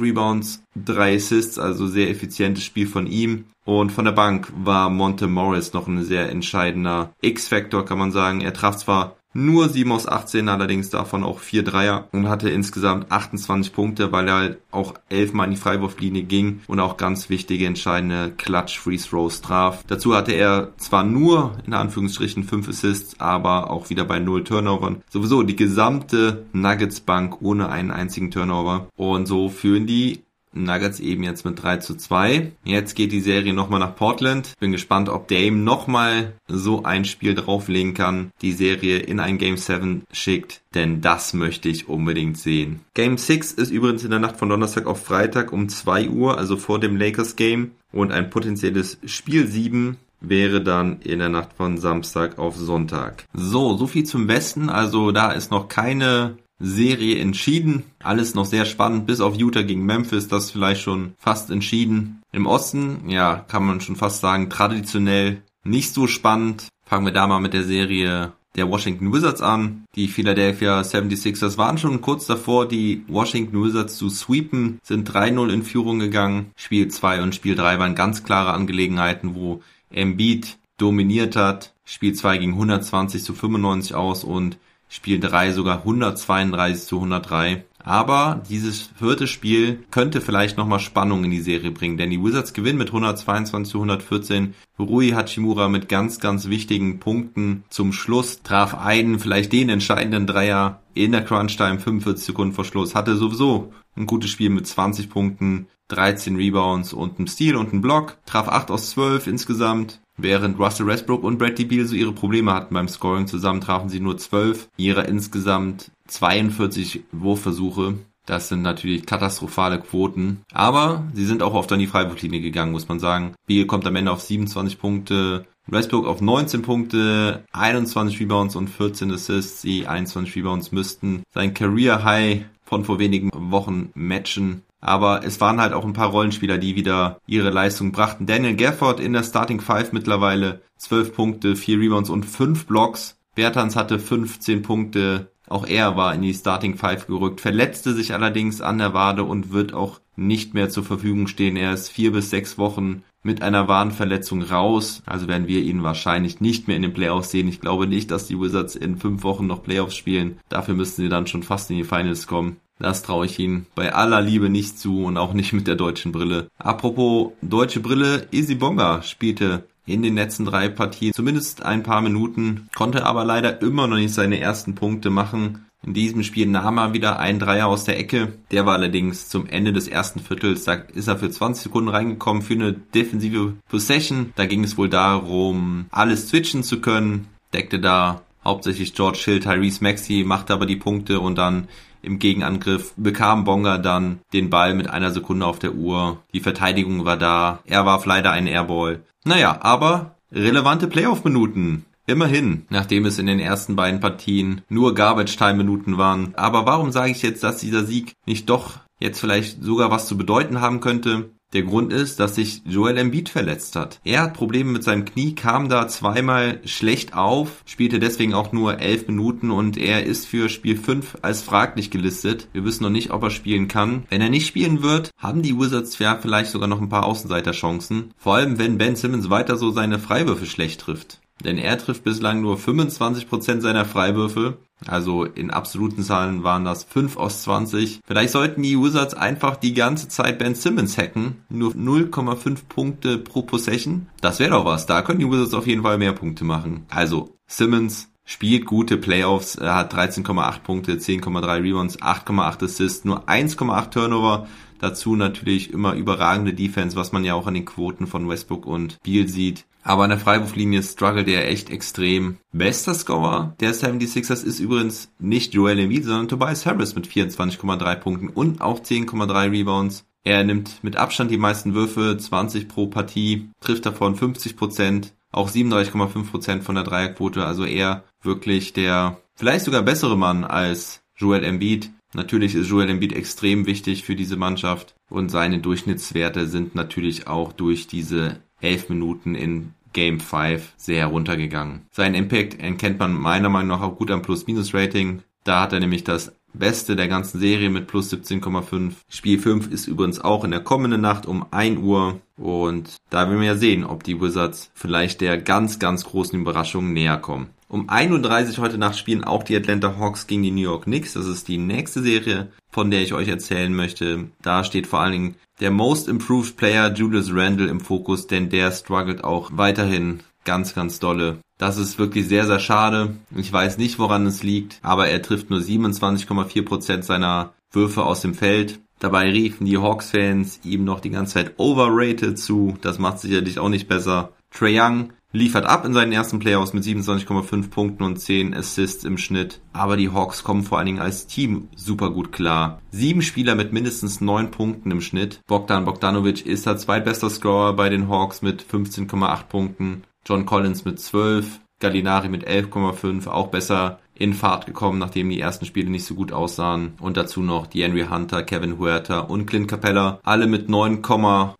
Rebounds, 0.00 0.64
3 0.74 1.14
Assists, 1.14 1.58
also 1.58 1.86
sehr 1.86 2.10
effizientes 2.10 2.64
Spiel 2.64 2.88
von 2.88 3.06
ihm. 3.06 3.44
Und 3.64 3.92
von 3.92 4.06
der 4.06 4.12
Bank 4.12 4.50
war 4.56 4.90
Monte 4.90 5.28
Morris 5.28 5.72
noch 5.74 5.86
ein 5.86 6.02
sehr 6.02 6.30
entscheidender 6.30 7.12
X-Factor, 7.20 7.84
kann 7.84 7.98
man 7.98 8.10
sagen. 8.10 8.40
Er 8.40 8.54
traf 8.54 8.76
zwar 8.76 9.19
nur 9.32 9.68
7 9.68 9.90
aus 9.92 10.08
18, 10.08 10.48
allerdings 10.48 10.90
davon 10.90 11.22
auch 11.22 11.38
4 11.38 11.62
Dreier 11.62 12.08
und 12.12 12.28
hatte 12.28 12.50
insgesamt 12.50 13.10
28 13.10 13.72
Punkte, 13.72 14.12
weil 14.12 14.28
er 14.28 14.34
halt 14.34 14.58
auch 14.70 14.94
11 15.08 15.32
Mal 15.32 15.44
in 15.44 15.50
die 15.52 15.56
Freiwurflinie 15.56 16.24
ging 16.24 16.60
und 16.66 16.80
auch 16.80 16.96
ganz 16.96 17.30
wichtige, 17.30 17.66
entscheidende 17.66 18.32
Clutch-Free-Throws 18.36 19.40
traf. 19.40 19.84
Dazu 19.86 20.14
hatte 20.14 20.32
er 20.32 20.72
zwar 20.78 21.04
nur, 21.04 21.58
in 21.66 21.74
Anführungsstrichen, 21.74 22.44
5 22.44 22.68
Assists, 22.68 23.20
aber 23.20 23.70
auch 23.70 23.90
wieder 23.90 24.04
bei 24.04 24.18
0 24.18 24.44
Turnovern. 24.44 25.02
Sowieso 25.08 25.42
die 25.42 25.56
gesamte 25.56 26.46
Nuggets-Bank 26.52 27.40
ohne 27.40 27.68
einen 27.68 27.90
einzigen 27.90 28.30
Turnover. 28.30 28.88
Und 28.96 29.26
so 29.26 29.48
führen 29.48 29.86
die 29.86 30.22
Nuggets 30.52 31.00
eben 31.00 31.22
jetzt 31.22 31.44
mit 31.44 31.62
3 31.62 31.78
zu 31.78 31.96
2. 31.96 32.52
Jetzt 32.64 32.94
geht 32.94 33.12
die 33.12 33.20
Serie 33.20 33.54
nochmal 33.54 33.80
nach 33.80 33.96
Portland. 33.96 34.54
Bin 34.58 34.72
gespannt, 34.72 35.08
ob 35.08 35.28
Dame 35.28 35.58
nochmal 35.58 36.34
so 36.48 36.82
ein 36.82 37.04
Spiel 37.04 37.34
drauflegen 37.34 37.94
kann, 37.94 38.30
die 38.42 38.52
Serie 38.52 38.98
in 38.98 39.20
ein 39.20 39.38
Game 39.38 39.56
7 39.56 40.02
schickt, 40.12 40.62
denn 40.74 41.00
das 41.00 41.34
möchte 41.34 41.68
ich 41.68 41.88
unbedingt 41.88 42.38
sehen. 42.38 42.80
Game 42.94 43.16
6 43.16 43.52
ist 43.52 43.70
übrigens 43.70 44.04
in 44.04 44.10
der 44.10 44.20
Nacht 44.20 44.36
von 44.36 44.48
Donnerstag 44.48 44.86
auf 44.86 45.04
Freitag 45.04 45.52
um 45.52 45.68
2 45.68 46.08
Uhr, 46.08 46.38
also 46.38 46.56
vor 46.56 46.80
dem 46.80 46.96
Lakers 46.96 47.36
Game 47.36 47.72
und 47.92 48.12
ein 48.12 48.30
potenzielles 48.30 48.98
Spiel 49.04 49.46
7 49.46 49.96
wäre 50.20 50.62
dann 50.62 51.00
in 51.00 51.18
der 51.18 51.28
Nacht 51.28 51.54
von 51.54 51.78
Samstag 51.78 52.38
auf 52.38 52.56
Sonntag. 52.56 53.24
So, 53.32 53.76
so 53.76 53.86
viel 53.86 54.04
zum 54.04 54.28
Westen. 54.28 54.68
Also 54.68 55.12
da 55.12 55.32
ist 55.32 55.50
noch 55.50 55.68
keine 55.68 56.36
Serie 56.60 57.18
entschieden. 57.18 57.84
Alles 58.02 58.34
noch 58.34 58.44
sehr 58.44 58.66
spannend, 58.66 59.06
bis 59.06 59.20
auf 59.20 59.34
Utah 59.34 59.62
gegen 59.62 59.84
Memphis, 59.84 60.28
das 60.28 60.50
vielleicht 60.50 60.82
schon 60.82 61.14
fast 61.18 61.50
entschieden. 61.50 62.22
Im 62.32 62.46
Osten, 62.46 63.08
ja, 63.08 63.36
kann 63.36 63.64
man 63.64 63.80
schon 63.80 63.96
fast 63.96 64.20
sagen, 64.20 64.50
traditionell 64.50 65.42
nicht 65.64 65.92
so 65.92 66.06
spannend. 66.06 66.68
Fangen 66.84 67.06
wir 67.06 67.12
da 67.12 67.26
mal 67.26 67.40
mit 67.40 67.54
der 67.54 67.64
Serie 67.64 68.32
der 68.56 68.68
Washington 68.68 69.12
Wizards 69.12 69.40
an. 69.40 69.84
Die 69.94 70.08
Philadelphia 70.08 70.80
76ers 70.80 71.56
waren 71.56 71.78
schon 71.78 72.00
kurz 72.00 72.26
davor, 72.26 72.66
die 72.68 73.04
Washington 73.08 73.62
Wizards 73.64 73.96
zu 73.96 74.10
sweepen, 74.10 74.80
sind 74.82 75.10
3-0 75.10 75.52
in 75.52 75.62
Führung 75.62 75.98
gegangen. 75.98 76.50
Spiel 76.56 76.88
2 76.88 77.22
und 77.22 77.34
Spiel 77.34 77.54
3 77.54 77.78
waren 77.78 77.94
ganz 77.94 78.24
klare 78.24 78.52
Angelegenheiten, 78.52 79.34
wo 79.34 79.62
Embiid 79.90 80.58
dominiert 80.78 81.36
hat. 81.36 81.74
Spiel 81.84 82.14
2 82.14 82.38
ging 82.38 82.52
120 82.52 83.22
zu 83.22 83.34
95 83.34 83.94
aus 83.94 84.24
und 84.24 84.58
Spiel 84.90 85.20
3 85.20 85.52
sogar 85.52 85.78
132 85.78 86.86
zu 86.86 86.96
103. 86.96 87.64
Aber 87.82 88.42
dieses 88.50 88.90
vierte 88.98 89.26
Spiel 89.26 89.84
könnte 89.90 90.20
vielleicht 90.20 90.58
nochmal 90.58 90.80
Spannung 90.80 91.24
in 91.24 91.30
die 91.30 91.40
Serie 91.40 91.70
bringen, 91.70 91.96
denn 91.96 92.10
die 92.10 92.22
Wizards 92.22 92.52
gewinnen 92.52 92.76
mit 92.76 92.88
122 92.88 93.70
zu 93.70 93.78
114. 93.78 94.54
Rui 94.78 95.10
Hachimura 95.10 95.68
mit 95.68 95.88
ganz, 95.88 96.20
ganz 96.20 96.48
wichtigen 96.48 96.98
Punkten 96.98 97.64
zum 97.70 97.92
Schluss, 97.92 98.42
traf 98.42 98.74
einen, 98.74 99.18
vielleicht 99.18 99.52
den 99.52 99.70
entscheidenden 99.70 100.26
Dreier 100.26 100.80
in 100.92 101.12
der 101.12 101.24
Crunch-Time, 101.24 101.78
45 101.78 102.26
Sekunden 102.26 102.54
vor 102.54 102.64
Schluss, 102.64 102.94
hatte 102.94 103.16
sowieso 103.16 103.72
ein 103.96 104.06
gutes 104.06 104.30
Spiel 104.30 104.50
mit 104.50 104.66
20 104.66 105.08
Punkten, 105.08 105.68
13 105.88 106.36
Rebounds 106.36 106.92
und 106.92 107.18
einem 107.18 107.26
Steal 107.26 107.56
und 107.56 107.72
einem 107.72 107.80
Block, 107.80 108.18
traf 108.26 108.48
8 108.48 108.70
aus 108.70 108.90
12 108.90 109.26
insgesamt, 109.26 110.00
Während 110.22 110.58
Russell 110.58 110.86
Westbrook 110.86 111.24
und 111.24 111.38
Bradley 111.38 111.64
Beal 111.64 111.86
so 111.86 111.94
ihre 111.94 112.12
Probleme 112.12 112.52
hatten 112.52 112.74
beim 112.74 112.88
Scoring, 112.88 113.26
zusammen 113.26 113.60
trafen 113.60 113.88
sie 113.88 114.00
nur 114.00 114.18
12 114.18 114.68
ihrer 114.76 115.08
insgesamt 115.08 115.90
42 116.08 117.04
Wurfversuche. 117.12 117.94
Das 118.26 118.48
sind 118.48 118.62
natürlich 118.62 119.06
katastrophale 119.06 119.80
Quoten. 119.80 120.42
Aber 120.52 121.04
sie 121.14 121.24
sind 121.24 121.42
auch 121.42 121.54
oft 121.54 121.72
an 121.72 121.78
die 121.78 121.86
Freiwurflinie 121.86 122.40
gegangen, 122.40 122.72
muss 122.72 122.86
man 122.86 123.00
sagen. 123.00 123.34
Beal 123.46 123.66
kommt 123.66 123.86
am 123.86 123.96
Ende 123.96 124.12
auf 124.12 124.20
27 124.20 124.78
Punkte, 124.78 125.46
Westbrook 125.66 126.06
auf 126.06 126.20
19 126.20 126.62
Punkte, 126.62 127.44
21 127.52 128.20
Rebounds 128.20 128.56
und 128.56 128.68
14 128.68 129.10
Assists. 129.12 129.62
Die 129.62 129.86
21 129.86 130.36
Rebounds 130.36 130.70
müssten 130.70 131.22
sein 131.32 131.54
Career 131.54 132.04
High 132.04 132.44
von 132.64 132.84
vor 132.84 132.98
wenigen 132.98 133.30
Wochen 133.34 133.90
matchen. 133.94 134.62
Aber 134.80 135.24
es 135.24 135.40
waren 135.40 135.60
halt 135.60 135.72
auch 135.72 135.84
ein 135.84 135.92
paar 135.92 136.08
Rollenspieler, 136.08 136.58
die 136.58 136.76
wieder 136.76 137.20
ihre 137.26 137.50
Leistung 137.50 137.92
brachten. 137.92 138.26
Daniel 138.26 138.56
Gafford 138.56 139.00
in 139.00 139.12
der 139.12 139.24
Starting 139.24 139.60
Five 139.60 139.92
mittlerweile 139.92 140.62
12 140.78 141.14
Punkte, 141.14 141.56
4 141.56 141.78
Rebounds 141.78 142.10
und 142.10 142.24
5 142.24 142.66
Blocks. 142.66 143.18
Bertans 143.34 143.76
hatte 143.76 143.98
15 143.98 144.62
Punkte. 144.62 145.30
Auch 145.48 145.66
er 145.66 145.96
war 145.96 146.14
in 146.14 146.22
die 146.22 146.32
Starting 146.32 146.76
Five 146.76 147.08
gerückt, 147.08 147.40
verletzte 147.40 147.92
sich 147.92 148.14
allerdings 148.14 148.60
an 148.60 148.78
der 148.78 148.94
Wade 148.94 149.24
und 149.24 149.52
wird 149.52 149.74
auch 149.74 150.00
nicht 150.14 150.54
mehr 150.54 150.70
zur 150.70 150.84
Verfügung 150.84 151.26
stehen. 151.26 151.56
Er 151.56 151.72
ist 151.72 151.88
vier 151.88 152.12
bis 152.12 152.30
sechs 152.30 152.56
Wochen 152.56 153.02
mit 153.22 153.42
einer 153.42 153.66
Wadenverletzung 153.66 154.42
raus. 154.42 155.02
Also 155.06 155.28
werden 155.28 155.48
wir 155.48 155.60
ihn 155.62 155.82
wahrscheinlich 155.82 156.40
nicht 156.40 156.68
mehr 156.68 156.76
in 156.76 156.82
den 156.82 156.92
Playoffs 156.92 157.30
sehen. 157.30 157.48
Ich 157.48 157.60
glaube 157.60 157.86
nicht, 157.86 158.10
dass 158.10 158.26
die 158.26 158.38
Wizards 158.38 158.76
in 158.76 158.96
fünf 158.96 159.24
Wochen 159.24 159.46
noch 159.46 159.62
Playoffs 159.62 159.96
spielen. 159.96 160.38
Dafür 160.48 160.74
müssten 160.74 161.02
sie 161.02 161.08
dann 161.08 161.26
schon 161.26 161.42
fast 161.42 161.70
in 161.70 161.76
die 161.76 161.84
Finals 161.84 162.26
kommen. 162.26 162.58
Das 162.80 163.02
traue 163.02 163.26
ich 163.26 163.38
Ihnen 163.38 163.66
bei 163.74 163.94
aller 163.94 164.22
Liebe 164.22 164.48
nicht 164.48 164.78
zu 164.78 165.04
und 165.04 165.18
auch 165.18 165.34
nicht 165.34 165.52
mit 165.52 165.66
der 165.66 165.76
deutschen 165.76 166.12
Brille. 166.12 166.48
Apropos 166.58 167.32
deutsche 167.42 167.80
Brille, 167.80 168.26
Easy 168.32 168.54
Bonga 168.54 169.02
spielte 169.02 169.64
in 169.86 170.02
den 170.02 170.14
letzten 170.14 170.46
drei 170.46 170.68
Partien 170.68 171.12
zumindest 171.12 171.62
ein 171.62 171.82
paar 171.82 172.00
Minuten, 172.00 172.68
konnte 172.74 173.04
aber 173.04 173.24
leider 173.24 173.60
immer 173.60 173.86
noch 173.86 173.96
nicht 173.96 174.14
seine 174.14 174.40
ersten 174.40 174.74
Punkte 174.74 175.10
machen. 175.10 175.66
In 175.84 175.94
diesem 175.94 176.22
Spiel 176.22 176.46
nahm 176.46 176.78
er 176.78 176.92
wieder 176.92 177.18
einen 177.18 177.38
Dreier 177.38 177.66
aus 177.66 177.84
der 177.84 177.98
Ecke. 177.98 178.34
Der 178.50 178.66
war 178.66 178.74
allerdings 178.74 179.28
zum 179.28 179.46
Ende 179.46 179.72
des 179.72 179.88
ersten 179.88 180.20
Viertels. 180.20 180.64
Da 180.64 180.74
ist 180.74 181.08
er 181.08 181.18
für 181.18 181.30
20 181.30 181.64
Sekunden 181.64 181.88
reingekommen 181.88 182.42
für 182.42 182.54
eine 182.54 182.72
defensive 182.72 183.54
Possession. 183.68 184.32
Da 184.36 184.44
ging 184.44 184.62
es 184.62 184.76
wohl 184.76 184.90
darum, 184.90 185.86
alles 185.90 186.28
switchen 186.28 186.62
zu 186.62 186.80
können. 186.80 187.28
Deckte 187.54 187.80
da 187.80 188.22
hauptsächlich 188.44 188.94
George 188.94 189.20
Hill, 189.24 189.40
Tyrese 189.40 189.82
Maxey, 189.82 190.24
machte 190.24 190.52
aber 190.52 190.66
die 190.66 190.76
Punkte 190.76 191.20
und 191.20 191.36
dann 191.36 191.68
im 192.02 192.18
Gegenangriff 192.18 192.92
bekam 192.96 193.44
Bonga 193.44 193.78
dann 193.78 194.20
den 194.32 194.50
Ball 194.50 194.74
mit 194.74 194.88
einer 194.88 195.10
Sekunde 195.10 195.46
auf 195.46 195.58
der 195.58 195.74
Uhr. 195.74 196.22
Die 196.32 196.40
Verteidigung 196.40 197.04
war 197.04 197.16
da. 197.16 197.60
Er 197.64 197.86
warf 197.86 198.06
leider 198.06 198.30
einen 198.30 198.46
Airball. 198.46 199.02
Naja, 199.24 199.58
aber 199.60 200.16
relevante 200.32 200.86
Playoff-Minuten. 200.86 201.84
Immerhin, 202.06 202.66
nachdem 202.70 203.04
es 203.06 203.18
in 203.18 203.26
den 203.26 203.38
ersten 203.38 203.76
beiden 203.76 204.00
Partien 204.00 204.62
nur 204.68 204.94
Garbage-Time-Minuten 204.94 205.98
waren. 205.98 206.34
Aber 206.34 206.66
warum 206.66 206.90
sage 206.90 207.12
ich 207.12 207.22
jetzt, 207.22 207.44
dass 207.44 207.58
dieser 207.58 207.84
Sieg 207.84 208.14
nicht 208.26 208.50
doch 208.50 208.78
jetzt 208.98 209.20
vielleicht 209.20 209.62
sogar 209.62 209.90
was 209.90 210.06
zu 210.06 210.16
bedeuten 210.16 210.60
haben 210.60 210.80
könnte? 210.80 211.30
Der 211.52 211.62
Grund 211.62 211.92
ist, 211.92 212.20
dass 212.20 212.36
sich 212.36 212.62
Joel 212.64 212.96
Embiid 212.96 213.28
verletzt 213.28 213.74
hat. 213.74 214.00
Er 214.04 214.22
hat 214.22 214.34
Probleme 214.34 214.70
mit 214.70 214.84
seinem 214.84 215.04
Knie, 215.04 215.34
kam 215.34 215.68
da 215.68 215.88
zweimal 215.88 216.60
schlecht 216.64 217.14
auf, 217.14 217.62
spielte 217.66 217.98
deswegen 217.98 218.34
auch 218.34 218.52
nur 218.52 218.78
elf 218.78 219.08
Minuten 219.08 219.50
und 219.50 219.76
er 219.76 220.04
ist 220.04 220.26
für 220.26 220.48
Spiel 220.48 220.76
5 220.76 221.18
als 221.22 221.42
fraglich 221.42 221.90
gelistet. 221.90 222.46
Wir 222.52 222.64
wissen 222.64 222.84
noch 222.84 222.90
nicht, 222.90 223.10
ob 223.10 223.24
er 223.24 223.30
spielen 223.30 223.66
kann. 223.66 224.04
Wenn 224.10 224.20
er 224.20 224.30
nicht 224.30 224.46
spielen 224.46 224.82
wird, 224.82 225.10
haben 225.18 225.42
die 225.42 225.58
Wizards 225.58 225.98
ja 225.98 226.16
vielleicht 226.16 226.52
sogar 226.52 226.68
noch 226.68 226.80
ein 226.80 226.88
paar 226.88 227.04
Außenseiterchancen. 227.04 228.14
Vor 228.16 228.36
allem, 228.36 228.58
wenn 228.58 228.78
Ben 228.78 228.94
Simmons 228.94 229.28
weiter 229.28 229.56
so 229.56 229.72
seine 229.72 229.98
Freiwürfe 229.98 230.46
schlecht 230.46 230.82
trifft. 230.82 231.20
Denn 231.44 231.58
er 231.58 231.78
trifft 231.78 232.04
bislang 232.04 232.42
nur 232.42 232.58
25% 232.58 233.60
seiner 233.60 233.84
Freiwürfe. 233.84 234.58
Also 234.86 235.24
in 235.24 235.50
absoluten 235.50 236.02
Zahlen 236.02 236.42
waren 236.42 236.64
das 236.64 236.84
5 236.84 237.16
aus 237.16 237.42
20. 237.42 238.00
Vielleicht 238.04 238.30
sollten 238.30 238.62
die 238.62 238.80
Wizards 238.80 239.14
einfach 239.14 239.56
die 239.56 239.74
ganze 239.74 240.08
Zeit 240.08 240.38
Ben 240.38 240.54
Simmons 240.54 240.96
hacken. 240.96 241.42
Nur 241.48 241.72
0,5 241.72 242.60
Punkte 242.68 243.18
pro 243.18 243.42
Possession. 243.42 244.08
Das 244.20 244.38
wäre 244.38 244.50
doch 244.50 244.64
was. 244.64 244.86
Da 244.86 245.02
können 245.02 245.20
die 245.20 245.30
Wizards 245.30 245.54
auf 245.54 245.66
jeden 245.66 245.82
Fall 245.82 245.98
mehr 245.98 246.12
Punkte 246.12 246.44
machen. 246.44 246.86
Also 246.88 247.36
Simmons 247.46 248.10
spielt 248.24 248.64
gute 248.64 248.96
Playoffs. 248.96 249.56
Er 249.56 249.74
hat 249.74 249.92
13,8 249.92 250.60
Punkte, 250.60 250.92
10,3 250.94 251.62
Rebounds, 251.62 252.00
8,8 252.00 252.64
Assists, 252.64 253.04
nur 253.04 253.28
1,8 253.28 253.90
Turnover. 253.90 254.46
Dazu 254.78 255.14
natürlich 255.14 255.72
immer 255.72 255.94
überragende 255.94 256.54
Defense, 256.54 256.96
was 256.96 257.12
man 257.12 257.24
ja 257.24 257.34
auch 257.34 257.46
an 257.46 257.54
den 257.54 257.66
Quoten 257.66 258.06
von 258.06 258.28
Westbrook 258.28 258.66
und 258.66 258.98
Beal 259.02 259.28
sieht. 259.28 259.66
Aber 259.82 260.04
an 260.04 260.10
der 260.10 260.18
Freiwurflinie 260.18 260.82
struggelt 260.82 261.28
er 261.28 261.48
echt 261.48 261.70
extrem. 261.70 262.36
Bester 262.52 262.94
Scorer 262.94 263.54
der 263.60 263.74
76ers 263.74 264.44
ist 264.44 264.60
übrigens 264.60 265.10
nicht 265.18 265.54
Joel 265.54 265.78
Embiid, 265.78 266.04
sondern 266.04 266.28
Tobias 266.28 266.66
Harris 266.66 266.94
mit 266.94 267.06
24,3 267.06 267.94
Punkten 267.96 268.28
und 268.28 268.60
auch 268.60 268.80
10,3 268.80 269.50
Rebounds. 269.50 270.04
Er 270.22 270.44
nimmt 270.44 270.84
mit 270.84 270.96
Abstand 270.96 271.30
die 271.30 271.38
meisten 271.38 271.72
Würfe, 271.74 272.16
20 272.18 272.68
pro 272.68 272.88
Partie, 272.88 273.50
trifft 273.60 273.86
davon 273.86 274.16
50 274.16 274.56
Prozent, 274.56 275.14
auch 275.32 275.48
37,5 275.48 276.30
Prozent 276.30 276.64
von 276.64 276.74
der 276.74 276.84
Dreierquote, 276.84 277.46
also 277.46 277.64
er 277.64 278.04
wirklich 278.22 278.74
der 278.74 279.18
vielleicht 279.34 279.64
sogar 279.64 279.82
bessere 279.82 280.18
Mann 280.18 280.44
als 280.44 281.02
Joel 281.16 281.44
Embiid. 281.44 281.90
Natürlich 282.12 282.54
ist 282.54 282.68
Joel 282.68 282.90
Embiid 282.90 283.14
extrem 283.14 283.66
wichtig 283.66 284.04
für 284.04 284.16
diese 284.16 284.36
Mannschaft 284.36 284.94
und 285.08 285.30
seine 285.30 285.60
Durchschnittswerte 285.60 286.46
sind 286.46 286.74
natürlich 286.74 287.26
auch 287.26 287.52
durch 287.52 287.86
diese 287.86 288.42
elf 288.60 288.88
Minuten 288.88 289.34
in 289.34 289.74
Game 289.92 290.20
5 290.20 290.72
sehr 290.76 291.06
runtergegangen. 291.06 291.86
Sein 291.90 292.14
Impact 292.14 292.60
erkennt 292.60 292.98
man 292.98 293.12
meiner 293.12 293.48
Meinung 293.48 293.68
nach 293.68 293.82
auch 293.82 293.96
gut 293.96 294.10
am 294.10 294.22
Plus-Minus-Rating. 294.22 295.22
Da 295.44 295.62
hat 295.62 295.72
er 295.72 295.80
nämlich 295.80 296.04
das 296.04 296.32
Beste 296.52 296.96
der 296.96 297.08
ganzen 297.08 297.38
Serie 297.38 297.70
mit 297.70 297.86
plus 297.86 298.12
17,5. 298.12 298.92
Spiel 299.08 299.38
5 299.38 299.70
ist 299.70 299.86
übrigens 299.86 300.20
auch 300.20 300.44
in 300.44 300.50
der 300.50 300.60
kommenden 300.60 301.00
Nacht 301.00 301.26
um 301.26 301.46
1 301.50 301.78
Uhr. 301.78 302.20
Und 302.36 302.96
da 303.08 303.28
werden 303.28 303.40
wir 303.40 303.46
ja 303.46 303.56
sehen, 303.56 303.84
ob 303.84 304.02
die 304.02 304.20
Wizards 304.20 304.70
vielleicht 304.74 305.20
der 305.20 305.38
ganz, 305.38 305.78
ganz 305.78 306.04
großen 306.04 306.38
Überraschung 306.38 306.92
näher 306.92 307.18
kommen. 307.18 307.50
Um 307.68 307.88
1.30 307.88 308.58
Uhr 308.58 308.64
heute 308.64 308.78
Nacht 308.78 308.98
spielen 308.98 309.22
auch 309.22 309.44
die 309.44 309.56
Atlanta 309.56 309.96
Hawks 309.96 310.26
gegen 310.26 310.42
die 310.42 310.50
New 310.50 310.62
York 310.62 310.84
Knicks. 310.84 311.12
Das 311.12 311.26
ist 311.26 311.46
die 311.46 311.58
nächste 311.58 312.02
Serie, 312.02 312.48
von 312.68 312.90
der 312.90 313.00
ich 313.02 313.14
euch 313.14 313.28
erzählen 313.28 313.72
möchte. 313.72 314.30
Da 314.42 314.64
steht 314.64 314.88
vor 314.88 315.00
allen 315.00 315.12
Dingen 315.12 315.34
der 315.60 315.70
Most 315.70 316.08
Improved 316.08 316.56
Player 316.56 316.92
Julius 316.92 317.32
Randle 317.32 317.68
im 317.68 317.80
Fokus, 317.80 318.26
denn 318.26 318.48
der 318.48 318.72
struggelt 318.72 319.22
auch 319.22 319.50
weiterhin 319.54 320.20
ganz, 320.44 320.74
ganz 320.74 320.98
dolle. 320.98 321.38
Das 321.58 321.76
ist 321.76 321.98
wirklich 321.98 322.26
sehr, 322.26 322.46
sehr 322.46 322.58
schade. 322.58 323.16
Ich 323.36 323.52
weiß 323.52 323.76
nicht, 323.76 323.98
woran 323.98 324.26
es 324.26 324.42
liegt, 324.42 324.78
aber 324.82 325.08
er 325.08 325.20
trifft 325.20 325.50
nur 325.50 325.60
27,4 325.60 326.64
Prozent 326.64 327.04
seiner 327.04 327.52
Würfe 327.70 328.04
aus 328.04 328.22
dem 328.22 328.34
Feld. 328.34 328.80
Dabei 328.98 329.30
riefen 329.30 329.66
die 329.66 329.78
Hawks-Fans 329.78 330.60
ihm 330.64 330.84
noch 330.84 331.00
die 331.00 331.10
ganze 331.10 331.34
Zeit 331.34 331.54
overrated 331.58 332.38
zu. 332.38 332.76
Das 332.80 332.98
macht 332.98 333.18
sicherlich 333.18 333.58
auch 333.58 333.68
nicht 333.68 333.88
besser. 333.88 334.32
Trae 334.50 334.80
Young 334.80 335.12
liefert 335.32 335.64
ab 335.64 335.84
in 335.84 335.92
seinen 335.92 336.12
ersten 336.12 336.38
Playoffs 336.38 336.72
mit 336.72 336.84
27,5 336.84 337.70
Punkten 337.70 338.02
und 338.02 338.18
10 338.18 338.54
Assists 338.54 339.04
im 339.04 339.18
Schnitt. 339.18 339.60
Aber 339.72 339.96
die 339.96 340.10
Hawks 340.10 340.42
kommen 340.42 340.62
vor 340.62 340.78
allen 340.78 340.86
Dingen 340.86 340.98
als 341.00 341.26
Team 341.26 341.68
super 341.76 342.10
gut 342.10 342.32
klar. 342.32 342.80
Sieben 342.90 343.22
Spieler 343.22 343.54
mit 343.54 343.72
mindestens 343.72 344.20
neun 344.20 344.50
Punkten 344.50 344.90
im 344.90 345.00
Schnitt. 345.00 345.40
Bogdan 345.46 345.84
Bogdanovic 345.84 346.46
ist 346.46 346.66
der 346.66 346.76
zweitbester 346.76 347.30
Scorer 347.30 347.74
bei 347.74 347.88
den 347.88 348.08
Hawks 348.08 348.42
mit 348.42 348.62
15,8 348.62 349.44
Punkten. 349.44 350.02
John 350.26 350.46
Collins 350.46 350.84
mit 350.84 350.98
12. 350.98 351.60
Gallinari 351.80 352.28
mit 352.28 352.46
11,5 352.46 353.26
auch 353.26 353.48
besser 353.48 354.00
in 354.20 354.34
Fahrt 354.34 354.66
gekommen, 354.66 354.98
nachdem 354.98 355.30
die 355.30 355.40
ersten 355.40 355.64
Spiele 355.64 355.90
nicht 355.90 356.04
so 356.04 356.14
gut 356.14 356.30
aussahen. 356.30 356.92
Und 357.00 357.16
dazu 357.16 357.40
noch 357.40 357.66
die 357.66 357.82
Henry 357.82 358.06
Hunter, 358.06 358.42
Kevin 358.42 358.78
Huerta 358.78 359.20
und 359.20 359.46
Clint 359.46 359.66
Capella, 359.66 360.20
alle 360.22 360.46
mit 360.46 360.68
9, 360.68 361.02